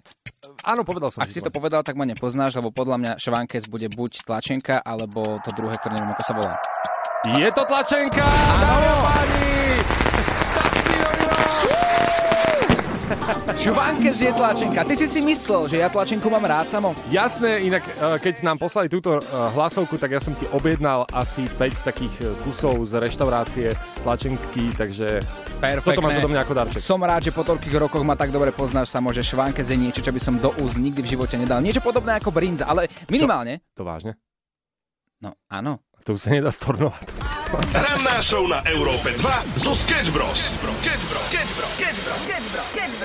Áno, 0.64 0.86
povedal 0.86 1.10
som. 1.10 1.20
Ak 1.20 1.34
si 1.34 1.42
to 1.42 1.50
povedal, 1.50 1.82
tak 1.82 1.98
ma 1.98 2.06
nepoznáš, 2.06 2.56
lebo 2.62 2.70
podľa 2.70 2.96
mňa 2.98 3.12
švankes 3.18 3.68
bude 3.68 3.90
buď 3.92 4.24
tlačenka, 4.24 4.80
alebo 4.80 5.36
to 5.42 5.50
druhé, 5.52 5.76
ktoré 5.82 5.98
neviem, 5.98 6.14
ako 6.14 6.24
sa 6.24 6.34
volá. 6.34 6.54
Je 7.22 7.48
to 7.54 7.62
tlačenka! 7.66 8.24
Dámy 8.58 8.86
a 8.86 8.96
páni! 9.02 9.42
Švankes 13.62 14.16
je 14.20 14.32
tlačenka. 14.32 14.80
Ty 14.84 14.94
si 14.96 15.06
si 15.08 15.20
myslel, 15.20 15.68
že 15.68 15.76
ja 15.80 15.88
tlačenku 15.92 16.26
mám 16.30 16.44
rád 16.44 16.68
samo? 16.72 16.96
Jasné, 17.12 17.66
inak 17.66 17.84
eh, 17.84 18.18
keď 18.18 18.42
nám 18.46 18.58
poslali 18.58 18.88
túto 18.88 19.18
eh, 19.18 19.24
hlasovku, 19.28 19.96
tak 19.98 20.16
ja 20.16 20.20
som 20.20 20.32
ti 20.36 20.48
objednal 20.50 21.06
asi 21.12 21.46
5 21.46 21.88
takých 21.88 22.14
eh, 22.22 22.26
kusov 22.46 22.82
z 22.88 22.98
reštaurácie 22.98 23.66
tlačenky, 24.02 24.72
takže 24.74 25.22
Perfektné. 25.60 25.94
toto 25.94 26.02
máš 26.02 26.18
odo 26.18 26.30
mňa 26.32 26.42
ako 26.42 26.54
darček. 26.56 26.80
Som 26.82 27.00
rád, 27.04 27.22
že 27.28 27.32
po 27.34 27.46
toľkých 27.46 27.74
rokoch 27.78 28.02
ma 28.02 28.18
tak 28.18 28.34
dobre 28.34 28.50
poznáš 28.50 28.90
samo, 28.90 29.14
že 29.14 29.22
švankes 29.22 29.70
je 29.70 29.78
niečo, 29.78 30.00
čo 30.02 30.10
by 30.10 30.20
som 30.20 30.40
do 30.40 30.50
úst 30.58 30.74
nikdy 30.74 31.00
v 31.04 31.10
živote 31.14 31.38
nedal. 31.38 31.62
Niečo 31.62 31.84
podobné 31.84 32.18
ako 32.18 32.34
brinza, 32.34 32.66
ale 32.66 32.90
minimálne. 33.06 33.62
To 33.78 33.86
vážne? 33.86 34.18
No, 35.22 35.38
áno. 35.46 35.78
To 36.02 36.18
už 36.18 36.20
sa 36.26 36.34
nedá 36.34 36.50
stornovať. 36.50 37.06
Ranná 37.70 38.18
show 38.18 38.42
na 38.50 38.58
Európe 38.66 39.14
2 39.14 39.62
zo 39.62 39.70
Sketch 39.70 40.10
Bros. 40.10 40.50
Sketch 40.50 40.58
Bros. 40.58 40.82
Sketch 40.82 41.02
Bro, 41.06 41.20
Sketch 41.30 41.50
Bro, 41.54 41.66
Sketch 41.70 41.98
Bro, 42.02 42.14
Sketch 42.18 42.46
Bro, 42.50 42.62
Sketch 42.74 42.94
Bro, 42.98 43.01